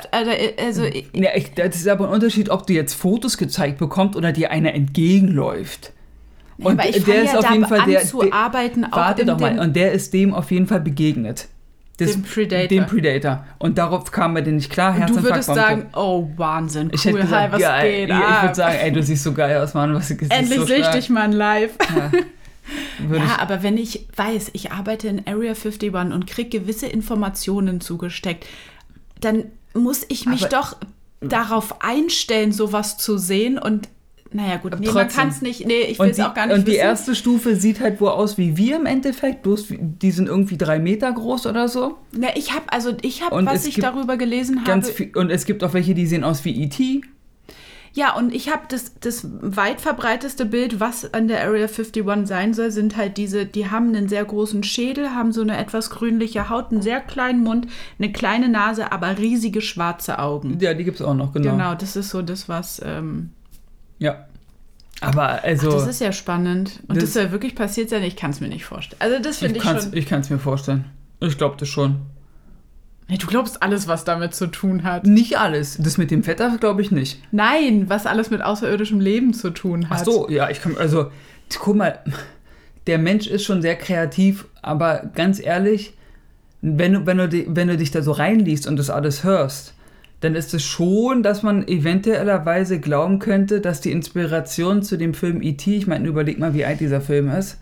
also, 0.57 0.83
ja, 1.13 1.29
ich, 1.35 1.53
das 1.53 1.75
ist 1.75 1.87
aber 1.89 2.07
ein 2.07 2.13
Unterschied, 2.13 2.49
ob 2.49 2.65
du 2.67 2.73
jetzt 2.73 2.93
Fotos 2.93 3.37
gezeigt 3.37 3.79
bekommst 3.79 4.15
oder 4.15 4.31
dir 4.31 4.51
einer 4.51 4.73
entgegenläuft. 4.73 5.91
Und 6.57 6.77
ja, 6.77 6.91
der 6.91 7.23
ist 7.23 7.33
ja 7.33 7.39
auf 7.39 7.51
jeden 7.51 7.65
Fall 7.65 7.81
der. 7.85 8.01
der 8.01 8.33
arbeiten 8.33 8.85
warte 8.91 9.25
doch 9.25 9.39
mal, 9.39 9.59
und 9.59 9.75
der 9.75 9.91
ist 9.91 10.13
dem 10.13 10.33
auf 10.33 10.51
jeden 10.51 10.67
Fall 10.67 10.79
begegnet. 10.79 11.47
Das, 11.97 12.13
dem 12.13 12.23
Predator. 12.23 12.67
Dem 12.67 12.85
Predator. 12.85 13.45
Und 13.59 13.77
darauf 13.77 14.11
kam 14.11 14.33
mir 14.33 14.41
denn 14.41 14.55
nicht 14.55 14.71
klar. 14.71 14.95
Und 14.95 15.09
du 15.09 15.21
würdest 15.21 15.53
sagen, 15.53 15.87
oh 15.95 16.29
Wahnsinn, 16.37 16.87
cool, 16.87 16.95
ich 16.95 17.05
hätte 17.05 17.19
gesagt, 17.19 17.43
hi, 17.43 17.51
was 17.51 17.61
geil. 17.61 17.91
geht 17.91 18.09
Ich, 18.09 18.15
ich 18.15 18.41
würde 18.41 18.55
sagen, 18.55 18.77
ey, 18.81 18.91
du 18.91 19.03
siehst 19.03 19.23
so 19.23 19.33
geil 19.33 19.57
aus, 19.57 19.73
Mann. 19.73 19.93
Was, 19.93 20.09
Endlich 20.09 20.59
so 20.59 20.65
sehe 20.65 20.79
ich 20.79 20.87
dich 20.87 21.09
mal 21.09 21.31
live. 21.31 21.73
Ja. 21.95 22.11
Ja, 23.11 23.39
aber 23.39 23.63
wenn 23.63 23.77
ich 23.77 24.07
weiß, 24.15 24.51
ich 24.53 24.71
arbeite 24.71 25.07
in 25.07 25.25
Area 25.27 25.53
51 25.53 25.93
und 25.93 26.27
kriege 26.27 26.59
gewisse 26.59 26.87
Informationen 26.87 27.81
zugesteckt, 27.81 28.45
dann 29.19 29.45
muss 29.73 30.05
ich 30.09 30.25
mich 30.25 30.45
aber 30.45 30.49
doch 30.49 30.77
darauf 31.21 31.81
einstellen, 31.81 32.51
sowas 32.51 32.97
zu 32.97 33.17
sehen 33.17 33.57
und 33.57 33.89
naja, 34.33 34.55
gut, 34.57 34.79
nee, 34.79 34.89
man 34.89 35.09
kann 35.09 35.27
es 35.27 35.41
nicht. 35.41 35.67
Nee, 35.67 35.81
ich 35.81 35.99
will 35.99 36.09
es 36.09 36.19
auch 36.21 36.33
gar 36.33 36.47
nicht 36.47 36.55
Und 36.55 36.65
die 36.65 36.71
wissen. 36.71 36.81
erste 36.81 37.15
Stufe 37.15 37.57
sieht 37.57 37.81
halt 37.81 37.99
wohl 37.99 38.11
aus 38.11 38.37
wie 38.37 38.55
wir 38.55 38.77
im 38.77 38.85
Endeffekt, 38.85 39.43
bloß 39.43 39.67
die 39.69 40.11
sind 40.11 40.27
irgendwie 40.27 40.57
drei 40.57 40.79
Meter 40.79 41.11
groß 41.11 41.47
oder 41.47 41.67
so. 41.67 41.97
Na, 42.13 42.29
ich 42.35 42.53
habe, 42.53 42.71
also 42.71 42.93
ich 43.01 43.23
habe, 43.23 43.45
was 43.45 43.65
ich 43.65 43.75
darüber 43.75 44.15
gelesen 44.15 44.65
habe. 44.65 44.83
Viel, 44.83 45.11
und 45.17 45.31
es 45.31 45.45
gibt 45.45 45.65
auch 45.65 45.73
welche, 45.73 45.93
die 45.93 46.05
sehen 46.05 46.23
aus 46.23 46.45
wie 46.45 46.63
E.T. 46.63 47.01
Ja, 47.93 48.15
und 48.15 48.33
ich 48.33 48.49
habe 48.49 48.63
das, 48.69 48.93
das 49.01 49.27
weit 49.41 49.81
verbreiteste 49.81 50.45
Bild, 50.45 50.79
was 50.79 51.13
an 51.13 51.27
der 51.27 51.41
Area 51.43 51.67
51 51.67 52.05
sein 52.25 52.53
soll, 52.53 52.71
sind 52.71 52.95
halt 52.95 53.17
diese, 53.17 53.45
die 53.45 53.69
haben 53.69 53.89
einen 53.89 54.07
sehr 54.07 54.23
großen 54.23 54.63
Schädel, 54.63 55.09
haben 55.09 55.33
so 55.33 55.41
eine 55.41 55.57
etwas 55.57 55.89
grünliche 55.89 56.49
Haut, 56.49 56.71
einen 56.71 56.81
sehr 56.81 57.01
kleinen 57.01 57.43
Mund, 57.43 57.67
eine 57.99 58.13
kleine 58.13 58.47
Nase, 58.47 58.93
aber 58.93 59.17
riesige 59.17 59.61
schwarze 59.61 60.19
Augen. 60.19 60.57
Ja, 60.61 60.73
die 60.73 60.85
gibt 60.85 61.01
es 61.01 61.05
auch 61.05 61.13
noch, 61.13 61.33
genau. 61.33 61.51
Genau, 61.51 61.75
das 61.75 61.97
ist 61.97 62.11
so 62.11 62.21
das, 62.21 62.47
was. 62.47 62.81
Ähm, 62.83 63.31
ja. 63.99 64.25
Aber 65.01 65.43
also. 65.43 65.69
Ach, 65.69 65.73
das 65.73 65.87
ist 65.87 65.99
ja 65.99 66.13
spannend. 66.13 66.79
Und 66.87 66.95
das, 66.95 67.13
das 67.13 67.23
ja 67.25 67.31
wirklich 67.31 67.55
passiert 67.55 67.89
sein, 67.89 68.03
ich 68.03 68.15
kann 68.15 68.31
es 68.31 68.39
mir 68.39 68.47
nicht 68.47 68.65
vorstellen. 68.65 69.01
Also, 69.01 69.21
das 69.21 69.39
finde 69.39 69.57
ich, 69.57 69.63
ich 69.65 69.69
schon. 69.69 69.93
Ich 69.93 70.05
kann 70.05 70.21
es 70.21 70.29
mir 70.29 70.39
vorstellen. 70.39 70.85
Ich 71.19 71.37
glaube 71.37 71.57
das 71.57 71.67
schon. 71.67 71.97
Du 73.07 73.27
glaubst 73.27 73.61
alles, 73.61 73.87
was 73.87 74.05
damit 74.05 74.33
zu 74.33 74.47
tun 74.47 74.83
hat. 74.83 75.05
Nicht 75.05 75.37
alles. 75.37 75.77
Das 75.77 75.97
mit 75.97 76.11
dem 76.11 76.25
Wetter 76.25 76.57
glaube 76.59 76.81
ich 76.81 76.91
nicht. 76.91 77.21
Nein, 77.31 77.89
was 77.89 78.05
alles 78.05 78.29
mit 78.29 78.41
außerirdischem 78.41 79.01
Leben 79.01 79.33
zu 79.33 79.49
tun 79.49 79.89
hat. 79.89 79.99
Ach 80.01 80.05
so, 80.05 80.29
ja, 80.29 80.49
ich 80.49 80.61
kann. 80.61 80.77
Also, 80.77 81.11
guck 81.59 81.75
mal, 81.75 81.99
der 82.87 82.97
Mensch 82.97 83.27
ist 83.27 83.43
schon 83.43 83.61
sehr 83.61 83.75
kreativ, 83.75 84.45
aber 84.61 85.09
ganz 85.13 85.39
ehrlich, 85.43 85.93
wenn 86.61 86.93
du, 86.93 87.05
wenn 87.05 87.17
du, 87.17 87.29
wenn 87.47 87.67
du 87.67 87.77
dich 87.77 87.91
da 87.91 88.01
so 88.01 88.11
reinliest 88.11 88.67
und 88.67 88.77
das 88.77 88.89
alles 88.89 89.23
hörst, 89.23 89.73
dann 90.21 90.35
ist 90.35 90.53
es 90.53 90.63
schon, 90.63 91.23
dass 91.23 91.41
man 91.43 91.67
eventuellerweise 91.67 92.79
glauben 92.79 93.19
könnte, 93.19 93.59
dass 93.59 93.81
die 93.81 93.91
Inspiration 93.91 94.83
zu 94.83 94.97
dem 94.97 95.13
Film 95.13 95.41
E.T., 95.41 95.75
ich 95.75 95.87
meine, 95.87 96.07
überleg 96.07 96.39
mal, 96.39 96.53
wie 96.53 96.63
alt 96.63 96.79
dieser 96.79 97.01
Film 97.01 97.29
ist, 97.29 97.57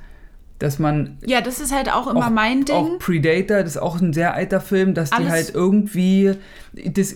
dass 0.59 0.77
man. 0.77 1.17
Ja, 1.25 1.41
das 1.41 1.59
ist 1.59 1.73
halt 1.73 1.91
auch 1.91 2.07
immer 2.07 2.27
auch, 2.27 2.29
mein 2.29 2.65
Ding. 2.65 2.75
Auch 2.75 2.99
Predator, 2.99 3.59
das 3.59 3.71
ist 3.75 3.81
auch 3.81 3.99
ein 3.99 4.13
sehr 4.13 4.33
alter 4.33 4.61
Film, 4.61 4.93
dass 4.93 5.11
Alles 5.11 5.25
die 5.25 5.31
halt 5.31 5.55
irgendwie. 5.55 6.33
Das 6.73 7.15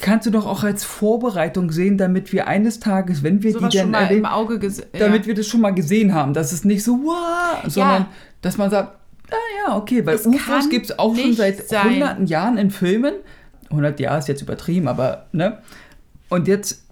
kannst 0.00 0.26
du 0.26 0.30
doch 0.30 0.46
auch 0.46 0.64
als 0.64 0.84
Vorbereitung 0.84 1.70
sehen, 1.70 1.96
damit 1.96 2.32
wir 2.32 2.48
eines 2.48 2.80
Tages, 2.80 3.22
wenn 3.22 3.42
wir 3.42 3.56
die 3.56 3.76
dann 3.76 3.94
erleben, 3.94 4.26
damit 4.98 5.22
ja. 5.22 5.26
wir 5.26 5.34
das 5.34 5.46
schon 5.46 5.60
mal 5.60 5.72
gesehen 5.72 6.12
haben, 6.12 6.34
dass 6.34 6.52
es 6.52 6.64
nicht 6.64 6.82
so 6.82 6.98
wow, 7.04 7.62
sondern 7.66 8.02
ja. 8.02 8.08
dass 8.40 8.58
man 8.58 8.70
sagt, 8.70 8.98
ah 9.30 9.36
ja, 9.66 9.76
okay, 9.76 10.04
weil 10.04 10.16
UFOs 10.16 10.68
gibt 10.68 10.86
es 10.86 10.98
auch 10.98 11.16
schon 11.16 11.34
seit 11.34 11.68
sein. 11.68 11.90
hunderten 11.90 12.26
Jahren 12.26 12.58
in 12.58 12.70
Filmen. 12.70 13.14
100 13.70 14.00
Jahre 14.00 14.18
ist 14.18 14.28
jetzt 14.28 14.42
übertrieben, 14.42 14.88
aber 14.88 15.26
ne? 15.32 15.58
Und 16.28 16.48
jetzt 16.48 16.86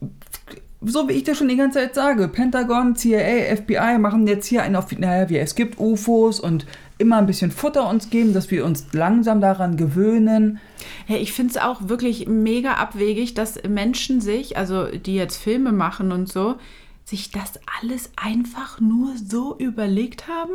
so 0.82 1.08
wie 1.08 1.12
ich 1.12 1.24
das 1.24 1.36
schon 1.36 1.48
die 1.48 1.56
ganze 1.56 1.78
Zeit 1.78 1.94
sage, 1.94 2.28
Pentagon, 2.28 2.96
CIA, 2.96 3.56
FBI 3.56 3.98
machen 3.98 4.26
jetzt 4.26 4.46
hier 4.46 4.62
einen 4.62 4.76
auf, 4.76 4.90
naja, 4.98 5.28
wie 5.28 5.36
es 5.36 5.54
gibt 5.54 5.78
UFOs 5.78 6.40
und 6.40 6.66
immer 6.96 7.18
ein 7.18 7.26
bisschen 7.26 7.50
Futter 7.50 7.88
uns 7.88 8.10
geben, 8.10 8.32
dass 8.32 8.50
wir 8.50 8.64
uns 8.64 8.86
langsam 8.92 9.40
daran 9.40 9.76
gewöhnen. 9.76 10.58
Ja, 11.06 11.16
ich 11.16 11.32
finde 11.32 11.50
es 11.52 11.56
auch 11.58 11.88
wirklich 11.88 12.28
mega 12.28 12.74
abwegig, 12.74 13.34
dass 13.34 13.62
Menschen 13.68 14.20
sich, 14.20 14.56
also 14.56 14.86
die 14.86 15.16
jetzt 15.16 15.36
Filme 15.36 15.72
machen 15.72 16.12
und 16.12 16.30
so, 16.30 16.56
sich 17.04 17.30
das 17.30 17.54
alles 17.80 18.10
einfach 18.16 18.80
nur 18.80 19.14
so 19.16 19.56
überlegt 19.58 20.28
haben. 20.28 20.52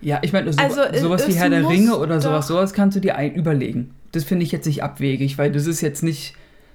Ja, 0.00 0.18
ich 0.22 0.32
meine, 0.32 0.52
so, 0.52 0.60
also, 0.60 0.82
sowas 1.00 1.28
wie 1.28 1.34
Herr 1.34 1.48
der 1.48 1.68
Ringe 1.68 1.96
oder 1.96 2.20
sowas, 2.20 2.48
sowas 2.48 2.74
kannst 2.74 2.96
du 2.96 3.00
dir 3.00 3.16
ein 3.16 3.34
überlegen. 3.34 3.94
Das 4.10 4.24
finde 4.24 4.44
ich 4.44 4.52
jetzt 4.52 4.66
nicht 4.66 4.82
abwegig, 4.82 5.38
weil 5.38 5.52
das 5.52 5.66
ist 5.66 5.80
jetzt 5.80 6.02
nicht 6.02 6.34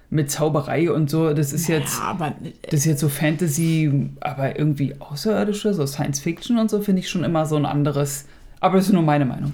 mit 0.09 0.31
Zauberei 0.31 0.91
und 0.91 1.09
so, 1.09 1.33
das 1.33 1.51
ist 1.51 1.67
jetzt 1.67 2.01
aber, 2.01 2.33
das 2.63 2.81
ist 2.81 2.85
jetzt 2.85 3.01
so 3.01 3.09
Fantasy, 3.09 4.09
aber 4.21 4.57
irgendwie 4.57 4.95
außerirdische, 4.99 5.73
so 5.73 5.85
Science 5.85 6.19
Fiction 6.19 6.57
und 6.57 6.69
so 6.69 6.81
finde 6.81 7.01
ich 7.01 7.09
schon 7.09 7.23
immer 7.23 7.45
so 7.45 7.57
ein 7.57 7.65
anderes, 7.65 8.25
aber 8.61 8.77
das 8.77 8.87
ist 8.87 8.93
nur 8.93 9.03
meine 9.03 9.25
Meinung. 9.25 9.51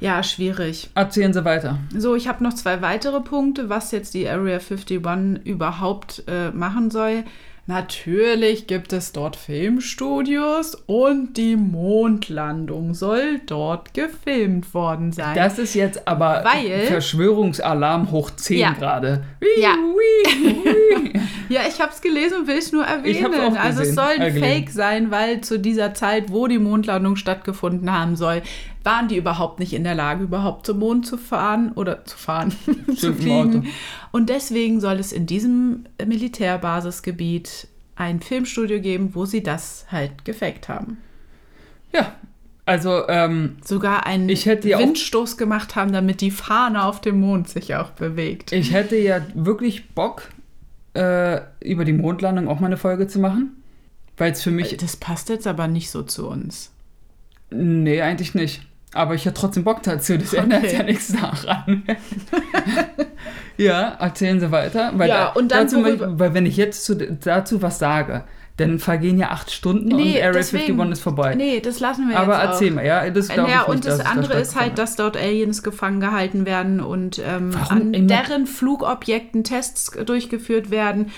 Ja, 0.00 0.22
schwierig. 0.22 0.88
Erzählen 0.94 1.34
Sie 1.34 1.44
weiter. 1.44 1.78
So, 1.94 2.14
ich 2.14 2.26
habe 2.26 2.42
noch 2.42 2.54
zwei 2.54 2.80
weitere 2.80 3.20
Punkte, 3.20 3.68
was 3.68 3.90
jetzt 3.90 4.14
die 4.14 4.26
Area 4.26 4.58
51 4.58 5.44
überhaupt 5.44 6.24
äh, 6.26 6.50
machen 6.50 6.90
soll. 6.90 7.24
Natürlich 7.70 8.66
gibt 8.66 8.92
es 8.92 9.12
dort 9.12 9.36
Filmstudios 9.36 10.74
und 10.86 11.36
die 11.36 11.54
Mondlandung 11.54 12.94
soll 12.94 13.40
dort 13.46 13.94
gefilmt 13.94 14.74
worden 14.74 15.12
sein. 15.12 15.36
Das 15.36 15.56
ist 15.56 15.74
jetzt 15.74 16.08
aber 16.08 16.42
Weil, 16.44 16.86
Verschwörungsalarm 16.86 18.10
hoch 18.10 18.30
10 18.30 18.58
ja. 18.58 18.72
gerade. 18.72 19.22
Ja. 19.56 19.76
ja, 21.48 21.60
ich 21.68 21.80
habe 21.80 21.92
es 21.92 22.00
gelesen 22.00 22.38
und 22.38 22.48
will 22.48 22.58
es 22.58 22.72
nur 22.72 22.84
erwähnen. 22.84 23.56
Also 23.56 23.82
es 23.82 23.94
soll 23.94 24.18
ein 24.18 24.36
Fake 24.36 24.70
sein, 24.70 25.12
weil 25.12 25.40
zu 25.40 25.60
dieser 25.60 25.94
Zeit, 25.94 26.32
wo 26.32 26.48
die 26.48 26.58
Mondlandung 26.58 27.14
stattgefunden 27.14 27.92
haben 27.92 28.16
soll, 28.16 28.42
waren 28.82 29.08
die 29.08 29.16
überhaupt 29.16 29.58
nicht 29.58 29.72
in 29.72 29.84
der 29.84 29.94
Lage, 29.94 30.24
überhaupt 30.24 30.66
zum 30.66 30.78
Mond 30.78 31.06
zu 31.06 31.16
fahren 31.16 31.72
oder 31.72 32.04
zu 32.04 32.16
fahren, 32.16 32.52
zu 32.96 33.14
fliegen. 33.14 33.68
Und 34.12 34.28
deswegen 34.28 34.80
soll 34.80 34.98
es 34.98 35.12
in 35.12 35.26
diesem 35.26 35.84
Militärbasisgebiet 36.04 37.68
ein 37.96 38.20
Filmstudio 38.20 38.80
geben, 38.80 39.14
wo 39.14 39.26
sie 39.26 39.42
das 39.42 39.86
halt 39.90 40.24
gefaked 40.24 40.68
haben. 40.68 40.98
Ja, 41.92 42.14
also 42.64 43.08
ähm, 43.08 43.56
sogar 43.64 44.06
einen 44.06 44.28
Windstoß 44.28 45.36
gemacht 45.36 45.76
haben, 45.76 45.92
damit 45.92 46.20
die 46.20 46.30
Fahne 46.30 46.84
auf 46.84 47.00
dem 47.00 47.20
Mond 47.20 47.48
sich 47.48 47.74
auch 47.74 47.90
bewegt. 47.90 48.52
Ich 48.52 48.72
hätte 48.72 48.96
ja 48.96 49.20
wirklich 49.34 49.90
Bock, 49.90 50.28
äh, 50.94 51.40
über 51.60 51.84
die 51.84 51.92
Mondlandung 51.92 52.48
auch 52.48 52.60
mal 52.60 52.66
eine 52.66 52.76
Folge 52.76 53.06
zu 53.06 53.18
machen. 53.18 53.56
Weil 54.16 54.32
es 54.32 54.42
für 54.42 54.50
mich. 54.50 54.76
Das 54.76 54.96
passt 54.96 55.28
jetzt 55.30 55.46
aber 55.46 55.66
nicht 55.66 55.90
so 55.90 56.02
zu 56.02 56.28
uns. 56.28 56.72
Nee, 57.50 58.02
eigentlich 58.02 58.34
nicht. 58.34 58.62
Aber 58.92 59.14
ich 59.14 59.24
hätte 59.24 59.40
trotzdem 59.40 59.64
Bock 59.64 59.82
dazu, 59.82 60.18
das 60.18 60.32
okay. 60.32 60.42
ändert 60.42 60.72
ja 60.72 60.82
nichts 60.82 61.12
daran. 61.12 61.84
ja, 63.56 63.96
erzählen 64.00 64.40
Sie 64.40 64.50
weiter. 64.50 64.92
Weil 64.94 65.08
ja, 65.08 65.28
und 65.28 65.52
dann 65.52 65.66
dazu, 65.66 65.84
weil 65.84 66.34
wenn 66.34 66.46
ich 66.46 66.56
jetzt 66.56 66.84
zu, 66.84 66.96
dazu 66.96 67.62
was 67.62 67.78
sage, 67.78 68.24
dann 68.56 68.78
vergehen 68.78 69.18
ja 69.18 69.30
acht 69.30 69.50
Stunden 69.50 69.88
nee, 69.88 70.16
und 70.16 70.22
Area 70.22 70.32
deswegen, 70.32 70.80
51 70.80 70.92
ist 70.92 71.02
vorbei. 71.02 71.34
Nee, 71.34 71.60
das 71.60 71.80
lassen 71.80 72.08
wir 72.08 72.18
Aber 72.18 72.32
jetzt 72.34 72.42
Aber 72.42 72.52
erzähl 72.52 72.70
mal, 72.72 72.84
ja, 72.84 73.08
das 73.10 73.28
glaube 73.28 73.50
ja, 73.50 73.62
ich 73.62 73.68
Und 73.68 73.86
das 73.86 74.00
andere 74.00 74.40
ist 74.40 74.58
halt, 74.58 74.76
dass 74.76 74.96
dort 74.96 75.16
Aliens 75.16 75.62
gefangen 75.62 76.00
gehalten 76.00 76.44
werden 76.44 76.80
und 76.80 77.20
ähm, 77.24 77.52
an 77.68 78.08
deren 78.08 78.46
Flugobjekten 78.46 79.44
Tests 79.44 79.92
durchgeführt 80.04 80.70
werden 80.70 81.10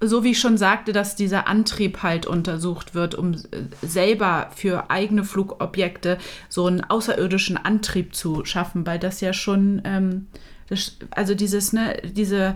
so 0.00 0.24
wie 0.24 0.30
ich 0.30 0.40
schon 0.40 0.56
sagte, 0.56 0.92
dass 0.92 1.14
dieser 1.14 1.46
Antrieb 1.46 2.02
halt 2.02 2.26
untersucht 2.26 2.94
wird, 2.94 3.14
um 3.14 3.34
äh, 3.34 3.36
selber 3.82 4.50
für 4.54 4.90
eigene 4.90 5.24
Flugobjekte 5.24 6.18
so 6.48 6.66
einen 6.66 6.82
außerirdischen 6.82 7.56
Antrieb 7.56 8.14
zu 8.14 8.44
schaffen, 8.44 8.86
weil 8.86 8.98
das 8.98 9.20
ja 9.20 9.32
schon, 9.32 9.82
ähm, 9.84 10.26
das, 10.68 10.96
also 11.10 11.34
dieses, 11.34 11.72
ne, 11.72 12.00
diese 12.02 12.54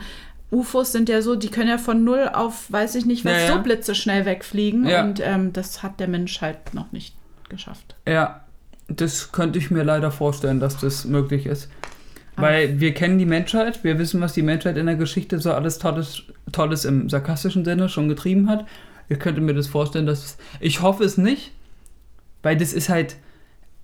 UFOs 0.51 0.93
sind 0.93 1.09
ja 1.09 1.21
so, 1.21 1.35
die 1.35 1.51
können 1.51 1.69
ja 1.69 1.79
von 1.79 2.05
null 2.05 2.31
auf, 2.33 2.73
weiß 2.73 2.95
ich 2.95 3.05
nicht, 3.05 3.25
was 3.25 3.33
ja, 3.33 3.41
ja. 3.41 3.53
so 3.55 3.63
blitzeschnell 3.63 4.25
wegfliegen 4.25 4.87
ja. 4.87 5.05
und 5.05 5.21
ähm, 5.21 5.53
das 5.53 5.83
hat 5.83 6.01
der 6.01 6.09
Mensch 6.09 6.41
halt 6.41 6.73
noch 6.73 6.93
nicht 6.93 7.15
geschafft. 7.49 7.97
Ja, 8.09 8.45
das 8.89 9.33
könnte 9.33 9.59
ich 9.59 9.71
mir 9.71 9.83
leider 9.83 10.11
vorstellen, 10.11 10.61
dass 10.61 10.79
das 10.79 11.05
möglich 11.05 11.47
ist. 11.47 11.69
Weil 12.37 12.81
wir 12.81 12.95
kennen 12.95 13.19
die 13.19 13.27
Menschheit, 13.27 13.85
wir 13.85 13.99
wissen, 13.99 14.21
was 14.21 14.33
die 14.33 14.43
Menschheit 14.43 14.77
in 14.77 14.87
der 14.87 14.97
Geschichte 14.97 15.39
so 15.39 15.53
alles 15.53 15.79
Tolles, 15.79 16.25
Tolles 16.51 16.85
im 16.85 17.09
sarkastischen 17.09 17.65
Sinne 17.65 17.89
schon 17.89 18.09
getrieben 18.09 18.49
hat. 18.49 18.67
Ich 19.09 19.19
könnte 19.19 19.41
mir 19.41 19.55
das 19.55 19.69
vorstellen, 19.69 20.07
dass 20.07 20.37
ich 20.61 20.83
hoffe 20.83 21.05
es 21.05 21.17
nicht, 21.19 21.53
weil 22.43 22.57
das 22.57 22.73
ist 22.73 22.89
halt, 22.89 23.17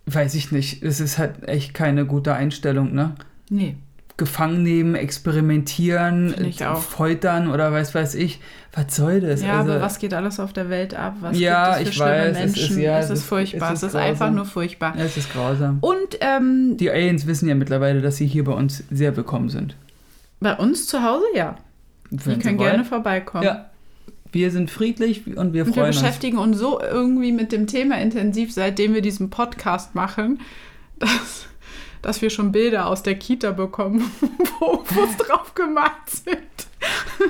weiß 0.07 0.35
ich 0.35 0.51
nicht, 0.51 0.83
es 0.83 0.99
ist 0.99 1.19
halt 1.19 1.49
echt 1.49 1.75
keine 1.75 2.07
gute 2.07 2.35
Einstellung, 2.35 2.93
ne? 2.95 3.15
Nee 3.51 3.77
gefangen 4.21 4.63
nehmen, 4.63 4.95
experimentieren, 4.95 6.35
foltern 6.77 7.51
oder 7.51 7.73
was 7.73 7.95
weiß 7.95 8.15
ich. 8.17 8.39
Was 8.75 8.95
soll 8.95 9.21
das? 9.21 9.43
Ja, 9.43 9.61
also, 9.61 9.73
aber 9.73 9.81
was 9.81 9.99
geht 9.99 10.13
alles 10.13 10.39
auf 10.39 10.53
der 10.53 10.69
Welt 10.69 10.95
ab? 10.95 11.17
Was 11.21 11.39
ja, 11.39 11.79
gibt 11.79 11.89
es 11.89 11.97
für 11.97 12.05
ich 12.05 12.09
weiß, 12.11 12.35
Menschen? 12.35 12.63
Es 12.65 12.71
ist, 12.71 12.77
ja, 12.77 12.99
es 12.99 13.11
ist 13.11 13.25
furchtbar. 13.25 13.73
Es 13.73 13.79
ist, 13.79 13.83
es 13.83 13.95
ist 13.95 13.97
einfach 13.97 14.31
nur 14.31 14.45
furchtbar. 14.45 14.95
Es 14.99 15.17
ist 15.17 15.33
grausam. 15.33 15.79
Und 15.81 16.19
ähm, 16.21 16.77
die 16.77 16.91
Aliens 16.91 17.27
wissen 17.27 17.49
ja 17.49 17.55
mittlerweile, 17.55 18.03
dass 18.03 18.19
sie 18.19 18.27
hier 18.27 18.45
bei 18.45 18.53
uns 18.53 18.85
sehr 18.91 19.17
willkommen 19.17 19.49
sind. 19.49 19.75
Bei 20.39 20.55
uns 20.55 20.87
zu 20.87 21.03
Hause, 21.03 21.25
ja. 21.35 21.57
Wenn 22.11 22.35
die 22.35 22.41
können 22.41 22.59
gerne 22.59 22.85
vorbeikommen. 22.85 23.45
Ja. 23.45 23.71
Wir 24.33 24.51
sind 24.51 24.71
friedlich 24.71 25.27
und 25.35 25.55
wir 25.55 25.65
freuen 25.65 25.89
uns. 25.89 25.97
Wir 25.97 26.03
beschäftigen 26.03 26.37
uns. 26.37 26.53
uns 26.53 26.59
so 26.59 26.81
irgendwie 26.81 27.33
mit 27.33 27.53
dem 27.53 27.67
Thema 27.67 27.99
intensiv, 27.99 28.53
seitdem 28.53 28.93
wir 28.93 29.01
diesen 29.01 29.31
Podcast 29.31 29.95
machen, 29.95 30.41
dass 30.99 31.47
dass 32.03 32.23
wir 32.23 32.31
schon 32.31 32.53
Bilder 32.53 32.87
aus 32.87 33.03
der 33.03 33.17
Kita 33.17 33.53
bekommen, 33.53 34.11
wo 34.61 34.85
es 35.05 35.17
drauf 35.17 35.55
gemalt 35.55 35.91
sind. 36.09 36.39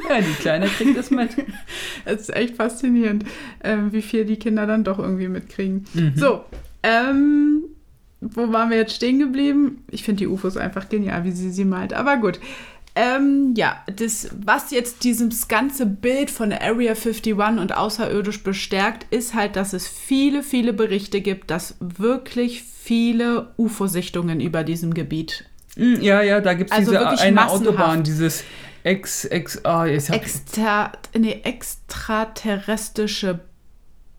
Ja, 0.09 0.21
die 0.21 0.35
Kleine 0.35 0.67
kriegt 0.67 0.97
das 0.97 1.11
mit. 1.11 1.31
Es 2.05 2.23
ist 2.23 2.35
echt 2.35 2.57
faszinierend, 2.57 3.25
äh, 3.61 3.77
wie 3.91 4.03
viel 4.03 4.25
die 4.25 4.39
Kinder 4.39 4.67
dann 4.67 4.85
doch 4.85 4.99
irgendwie 4.99 5.29
mitkriegen. 5.29 5.85
Mhm. 5.93 6.13
So, 6.17 6.45
ähm, 6.83 7.65
wo 8.21 8.53
waren 8.53 8.71
wir 8.71 8.79
jetzt 8.79 8.95
stehen 8.95 9.19
geblieben? 9.19 9.85
Ich 9.91 10.03
finde 10.03 10.21
die 10.21 10.27
UFOs 10.27 10.57
einfach 10.57 10.89
genial, 10.89 11.25
wie 11.25 11.33
sie 11.33 11.51
sie 11.51 11.65
malt. 11.65 11.93
Aber 11.93 12.17
gut. 12.17 12.41
Ähm, 12.95 13.55
ja, 13.57 13.85
das, 13.95 14.31
was 14.45 14.71
jetzt 14.73 15.05
dieses 15.05 15.49
ganze 15.49 15.87
Bild 15.87 16.31
von 16.31 16.53
Area 16.53 16.93
51 16.95 17.35
und 17.35 17.77
außerirdisch 17.77 18.43
bestärkt, 18.43 19.07
ist 19.13 19.35
halt, 19.35 19.57
dass 19.57 19.73
es 19.73 19.87
viele, 19.87 20.43
viele 20.43 20.73
Berichte 20.73 21.21
gibt, 21.21 21.51
dass 21.51 21.77
wirklich 21.81 22.63
viele 22.63 23.53
UFO-Sichtungen 23.57 24.41
über 24.41 24.65
diesem 24.65 24.93
Gebiet. 24.93 25.45
Hm, 25.77 26.01
ja, 26.01 26.23
ja, 26.23 26.41
da 26.41 26.55
gibt 26.55 26.71
es 26.71 26.77
also 26.77 26.91
diese 26.91 27.07
eine 27.23 27.33
massenhaft. 27.33 27.67
Autobahn, 27.69 28.03
dieses 28.03 28.43
Ex, 28.83 29.25
ex, 29.27 29.65
ah, 29.65 29.85
jetzt 29.87 30.11
Extra, 30.11 30.93
nee, 31.17 31.41
extraterrestrische 31.45 33.41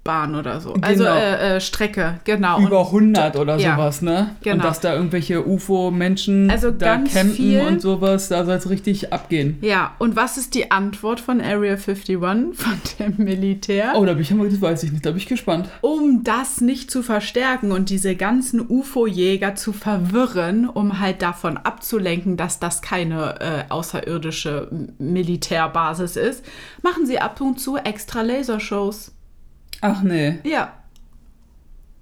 Bahn 0.04 0.34
oder 0.34 0.60
so. 0.60 0.74
Also 0.82 1.04
genau. 1.04 1.16
äh, 1.16 1.58
äh, 1.58 1.62
Strecke, 1.62 2.20
genau. 2.24 2.60
Über 2.60 2.88
100 2.88 3.36
oder 3.36 3.58
ja. 3.58 3.76
sowas, 3.76 4.02
ne? 4.02 4.36
Genau. 4.42 4.56
Und 4.56 4.64
dass 4.64 4.80
da 4.80 4.96
irgendwelche 4.96 5.46
UFO-Menschen 5.48 6.50
also 6.50 6.72
da 6.72 6.98
campen 6.98 7.30
viel. 7.30 7.62
und 7.62 7.82
sowas, 7.82 8.30
da 8.30 8.44
soll 8.44 8.56
es 8.56 8.70
richtig 8.70 9.14
abgehen. 9.14 9.60
Ja, 9.62 9.94
und 10.00 10.16
was 10.16 10.38
ist 10.38 10.56
die 10.56 10.72
Antwort 10.72 11.20
von 11.20 11.40
Area 11.40 11.74
51, 11.74 12.18
von 12.18 12.82
dem 13.00 13.14
Militär? 13.18 13.94
Oh, 13.96 14.04
da 14.04 14.14
bin 14.14 14.24
ich 14.24 14.32
immer, 14.32 14.46
das 14.46 14.60
weiß 14.60 14.84
ich 14.84 14.92
nicht, 14.92 15.06
da 15.06 15.12
bin 15.12 15.18
ich 15.18 15.28
gespannt. 15.28 15.70
Um 15.82 16.24
das 16.24 16.62
nicht 16.62 16.90
zu 16.90 17.04
verstärken 17.04 17.72
und 17.72 17.90
diese 17.92 18.16
ganzen 18.16 18.60
UFO-Jäger 18.68 19.54
zu 19.54 19.72
verwirren, 19.72 20.68
um 20.68 21.00
halt 21.00 21.22
davon 21.22 21.58
abzulenken, 21.58 22.38
dass 22.38 22.60
das 22.60 22.82
keine 22.82 23.40
äh, 23.40 23.64
außerirdische 23.70 24.68
Militärbasis 24.98 26.16
ist, 26.16 26.44
machen 26.82 27.06
sie 27.06 27.20
ab 27.20 27.40
und 27.40 27.60
zu 27.60 27.78
extra 27.78 28.24
Lasershows. 28.24 29.12
Ach 29.82 30.02
nee. 30.04 30.40
Ja. 30.44 30.74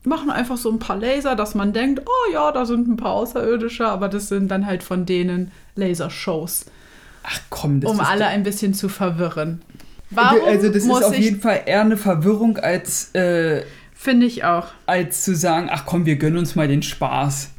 Machen 0.04 0.30
einfach 0.30 0.58
so 0.58 0.70
ein 0.70 0.80
paar 0.80 0.98
Laser, 0.98 1.36
dass 1.36 1.56
man 1.56 1.74
denkt, 1.74 2.02
oh 2.06 2.34
ja, 2.34 2.52
da 2.52 2.66
sind 2.66 2.88
ein 2.88 2.98
paar 2.98 3.14
Außerirdische, 3.14 3.88
aber 3.88 4.08
das 4.08 4.30
sind 4.30 4.50
dann 4.50 4.66
halt 4.66 4.84
von 4.84 5.06
denen 5.06 5.52
Lasershows. 5.76 6.66
Ach 7.24 7.40
komm, 7.50 7.82
das 7.82 7.92
Um 7.92 8.00
alle 8.00 8.28
ein 8.28 8.44
bisschen 8.44 8.74
zu 8.74 8.88
verwirren. 8.90 9.62
Warum 10.10 10.44
also 10.46 10.70
das 10.70 10.84
ist 10.84 10.90
auf 10.92 11.18
jeden 11.18 11.42
Fall 11.42 11.64
eher 11.66 11.82
eine 11.82 11.98
Verwirrung 11.98 12.58
als... 12.58 13.14
Äh, 13.14 13.64
Finde 13.94 14.26
ich 14.26 14.46
auch. 14.46 14.68
Als 14.86 15.24
zu 15.24 15.36
sagen, 15.36 15.68
ach 15.70 15.86
komm, 15.86 16.06
wir 16.06 16.16
gönnen 16.16 16.38
uns 16.38 16.56
mal 16.56 16.70
den 16.70 16.82
Spaß. 16.82 17.50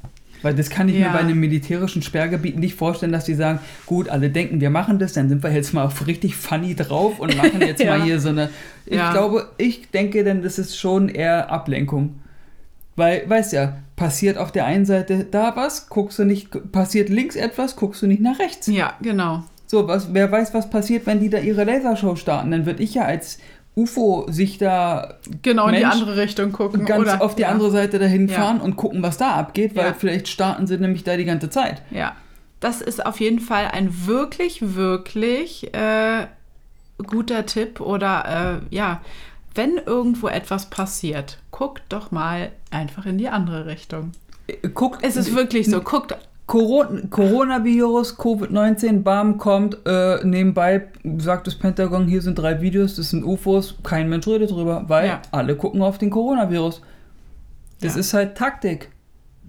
Weil 0.43 0.55
das 0.55 0.71
kann 0.71 0.89
ich 0.89 0.97
ja. 0.97 1.09
mir 1.09 1.13
bei 1.13 1.21
einem 1.21 1.39
militärischen 1.39 2.03
Sperrgebiet 2.03 2.59
nicht 2.59 2.75
vorstellen, 2.75 3.13
dass 3.13 3.25
die 3.25 3.35
sagen, 3.35 3.61
gut, 3.87 4.09
alle 4.09 4.31
denken, 4.31 4.61
wir 4.61 4.71
machen 4.71 4.99
das, 4.99 5.13
dann 5.13 5.29
sind 5.29 5.43
wir 5.43 5.51
jetzt 5.53 5.75
mal 5.75 5.85
auf 5.85 6.07
richtig 6.07 6.37
funny 6.37 6.75
drauf 6.75 7.19
und 7.19 7.37
machen 7.37 7.61
jetzt 7.61 7.81
ja. 7.85 7.99
mal 7.99 8.05
hier 8.05 8.21
so 8.21 8.31
eine. 8.31 8.51
Ich 8.87 8.97
ja. 8.97 9.13
glaube, 9.13 9.51
ich 9.59 9.91
denke, 9.91 10.25
denn 10.25 10.43
das 10.43 10.59
ist 10.59 10.77
schon 10.77 11.09
eher 11.09 11.51
Ablenkung. 11.51 12.21
Weil, 12.97 13.29
weißt 13.29 13.53
ja, 13.53 13.79
passiert 13.97 14.37
auf 14.37 14.53
der 14.53 14.65
einen 14.65 14.85
Seite 14.85 15.25
da 15.31 15.57
was, 15.57 15.89
guckst 15.89 16.19
du 16.19 16.25
nicht, 16.25 16.73
passiert 16.73 17.09
links 17.09 17.37
etwas, 17.37 17.77
guckst 17.77 18.03
du 18.03 18.07
nicht 18.07 18.21
nach 18.21 18.39
rechts. 18.39 18.67
Ja, 18.67 18.95
genau. 19.01 19.45
So, 19.67 19.87
was, 19.87 20.13
wer 20.13 20.33
weiß, 20.33 20.53
was 20.53 20.69
passiert, 20.69 21.07
wenn 21.07 21.21
die 21.21 21.31
da 21.31 21.39
ihre 21.39 21.65
Lasershow 21.65 22.17
starten, 22.17 22.51
dann 22.51 22.67
würde 22.67 22.83
ich 22.83 22.95
ja 22.95 23.05
als 23.05 23.39
UFO 23.81 24.27
sich 24.31 24.59
da 24.59 25.15
genau 25.43 25.67
in 25.67 25.73
Mensch 25.73 25.81
die 25.81 26.01
andere 26.01 26.17
Richtung 26.17 26.53
gucken 26.53 26.85
ganz 26.85 27.03
oder, 27.03 27.23
auf 27.23 27.35
die 27.35 27.43
ja. 27.43 27.49
andere 27.49 27.71
Seite 27.71 27.99
dahin 27.99 28.29
ja. 28.29 28.35
fahren 28.35 28.61
und 28.61 28.77
gucken, 28.77 29.03
was 29.03 29.17
da 29.17 29.33
abgeht, 29.33 29.77
weil 29.77 29.87
ja. 29.87 29.95
vielleicht 29.95 30.29
starten 30.29 30.67
sie 30.67 30.79
nämlich 30.79 31.05
da 31.05 31.17
die 31.17 31.25
ganze 31.25 31.51
Zeit. 31.51 31.83
Ja, 31.91 32.17
das 32.61 32.81
ist 32.81 33.05
auf 33.05 33.21
jeden 33.21 33.41
Fall 33.41 33.69
ein 33.73 34.07
wirklich, 34.07 34.75
wirklich 34.75 35.73
äh, 35.75 36.27
guter 37.07 37.47
Tipp 37.47 37.81
oder 37.81 38.61
äh, 38.71 38.75
ja, 38.75 39.01
wenn 39.55 39.79
irgendwo 39.79 40.29
etwas 40.29 40.67
passiert, 40.71 41.39
guckt 41.51 41.83
doch 41.89 42.11
mal 42.11 42.53
einfach 42.71 43.07
in 43.07 43.19
die 43.19 43.29
andere 43.29 43.67
Richtung. 43.67 44.13
Äh, 44.47 44.69
guckt, 44.69 45.01
es 45.03 45.17
ist 45.17 45.35
wirklich 45.35 45.67
so, 45.69 45.81
guckt 45.81 46.15
Coronavirus, 46.51 48.19
Covid-19, 48.19 49.05
BAM 49.05 49.39
kommt, 49.39 49.79
äh, 49.87 50.25
nebenbei 50.25 50.89
sagt 51.19 51.47
das 51.47 51.55
Pentagon, 51.55 52.09
hier 52.09 52.23
sind 52.23 52.37
drei 52.37 52.61
Videos, 52.61 52.97
das 52.97 53.11
sind 53.11 53.23
UFOs, 53.23 53.77
kein 53.85 54.09
Mensch 54.09 54.27
redet 54.27 54.51
drüber, 54.51 54.83
weil 54.89 55.07
ja. 55.07 55.23
alle 55.31 55.55
gucken 55.55 55.81
auf 55.81 55.99
den 55.99 56.11
Coronavirus. 56.11 56.83
Das 57.81 57.95
ja. 57.95 58.01
ist 58.01 58.15
halt 58.15 58.37
Taktik. 58.37 58.91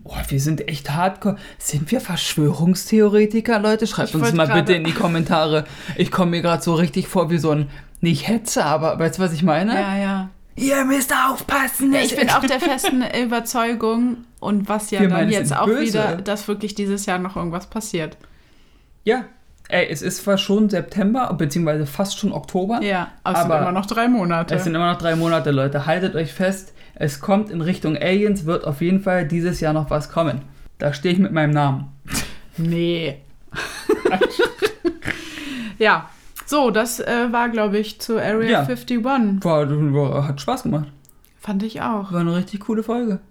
Oh, 0.04 0.14
wir 0.28 0.40
sind 0.40 0.68
echt 0.68 0.92
hardcore. 0.92 1.38
Sind 1.58 1.90
wir 1.92 2.02
Verschwörungstheoretiker, 2.02 3.58
Leute? 3.58 3.88
Schreibt 3.88 4.10
ich 4.10 4.16
uns 4.16 4.34
mal 4.34 4.48
bitte 4.48 4.74
in 4.74 4.84
die 4.84 4.94
Kommentare. 4.94 5.66
Ich 5.96 6.12
komme 6.12 6.32
mir 6.32 6.42
gerade 6.44 6.62
so 6.62 6.76
richtig 6.76 7.08
vor 7.08 7.32
wie 7.32 7.40
so 7.40 7.50
ein, 7.50 7.70
nicht 8.02 8.28
Hetzer, 8.28 8.66
aber 8.66 9.00
weißt 9.00 9.18
du, 9.18 9.24
was 9.24 9.34
ich 9.34 9.42
meine? 9.42 9.74
Ja, 9.74 9.98
ja. 9.98 10.30
Ihr 10.56 10.86
müsst 10.86 11.12
aufpassen. 11.14 11.94
Ich 11.96 12.16
bin 12.16 12.30
auch 12.30 12.46
der 12.46 12.60
festen 12.60 13.04
Überzeugung 13.24 14.18
und 14.42 14.68
was 14.68 14.92
ja 14.92 15.00
Wir 15.00 15.08
dann 15.08 15.30
jetzt 15.30 15.56
auch 15.56 15.68
böse. 15.68 15.84
wieder, 15.84 16.16
dass 16.18 16.50
wirklich 16.50 16.76
dieses 16.76 17.06
Jahr 17.06 17.20
noch 17.20 17.38
irgendwas 17.38 17.68
passiert. 17.68 18.18
Ja, 19.06 19.26
Ey, 19.70 19.88
es 19.90 20.02
ist 20.02 20.24
zwar 20.24 20.38
schon 20.38 20.70
September, 20.70 21.34
beziehungsweise 21.34 21.86
fast 21.86 22.20
schon 22.20 22.34
Oktober. 22.34 22.82
Ja, 22.84 23.08
aber 23.24 23.38
es 23.38 23.46
sind 23.46 23.58
immer 23.58 23.72
noch 23.72 23.86
drei 23.86 24.10
Monate. 24.10 24.54
Es 24.54 24.66
sind 24.66 24.76
immer 24.76 24.92
noch 24.92 25.00
drei 25.00 25.16
Monate, 25.16 25.52
Leute. 25.52 25.86
Haltet 25.86 26.14
euch 26.14 26.34
fest, 26.34 26.74
es 26.96 27.22
kommt 27.22 27.50
in 27.50 27.62
Richtung 27.62 27.96
Aliens, 27.96 28.46
wird 28.46 28.66
auf 28.66 28.82
jeden 28.82 29.00
Fall 29.00 29.26
dieses 29.26 29.62
Jahr 29.62 29.72
noch 29.72 29.90
was 29.90 30.10
kommen. 30.10 30.42
Da 30.78 30.94
stehe 30.94 31.14
ich 31.14 31.22
mit 31.22 31.32
meinem 31.32 31.52
Namen. 31.52 31.88
Nee. 32.58 33.22
ja, 35.80 36.10
so, 36.46 36.70
das 36.70 37.00
äh, 37.00 37.32
war, 37.32 37.48
glaube 37.48 37.78
ich, 37.78 38.02
zu 38.02 38.20
Area 38.20 38.50
ja. 38.50 38.60
51. 38.60 39.06
War, 39.06 39.24
war, 39.42 40.28
hat 40.28 40.42
Spaß 40.42 40.64
gemacht. 40.64 40.88
Fand 41.40 41.64
ich 41.64 41.82
auch. 41.82 42.12
War 42.12 42.20
eine 42.20 42.36
richtig 42.36 42.60
coole 42.60 42.84
Folge. 42.84 43.22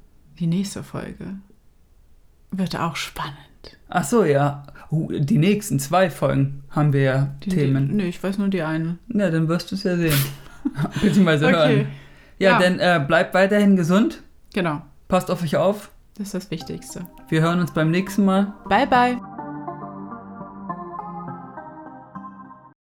Die 0.40 0.46
nächste 0.46 0.82
Folge 0.82 1.34
wird 2.50 2.74
auch 2.74 2.96
spannend. 2.96 3.36
Ach 3.90 4.04
so, 4.04 4.24
ja. 4.24 4.64
Uh, 4.90 5.12
die 5.12 5.36
nächsten 5.36 5.78
zwei 5.78 6.08
Folgen 6.08 6.64
haben 6.70 6.94
wir 6.94 7.02
ja 7.02 7.34
die, 7.44 7.50
Themen. 7.50 7.90
Die, 7.90 7.94
nee, 7.96 8.08
ich 8.08 8.22
weiß 8.22 8.38
nur 8.38 8.48
die 8.48 8.62
eine. 8.62 8.96
Na, 9.06 9.30
dann 9.30 9.48
wirst 9.48 9.70
du 9.70 9.74
es 9.74 9.82
ja 9.82 9.96
sehen. 9.96 10.18
Beziehungsweise 11.02 11.46
okay. 11.46 11.56
hören. 11.56 11.86
Ja, 12.38 12.52
ja. 12.52 12.58
dann 12.58 12.78
äh, 12.78 13.04
bleibt 13.06 13.34
weiterhin 13.34 13.76
gesund. 13.76 14.22
Genau. 14.54 14.80
Passt 15.08 15.30
auf 15.30 15.42
euch 15.42 15.56
auf. 15.56 15.90
Das 16.16 16.28
ist 16.28 16.34
das 16.34 16.50
Wichtigste. 16.50 17.06
Wir 17.28 17.42
hören 17.42 17.60
uns 17.60 17.72
beim 17.72 17.90
nächsten 17.90 18.24
Mal. 18.24 18.54
Bye, 18.66 18.86
bye. 18.86 19.18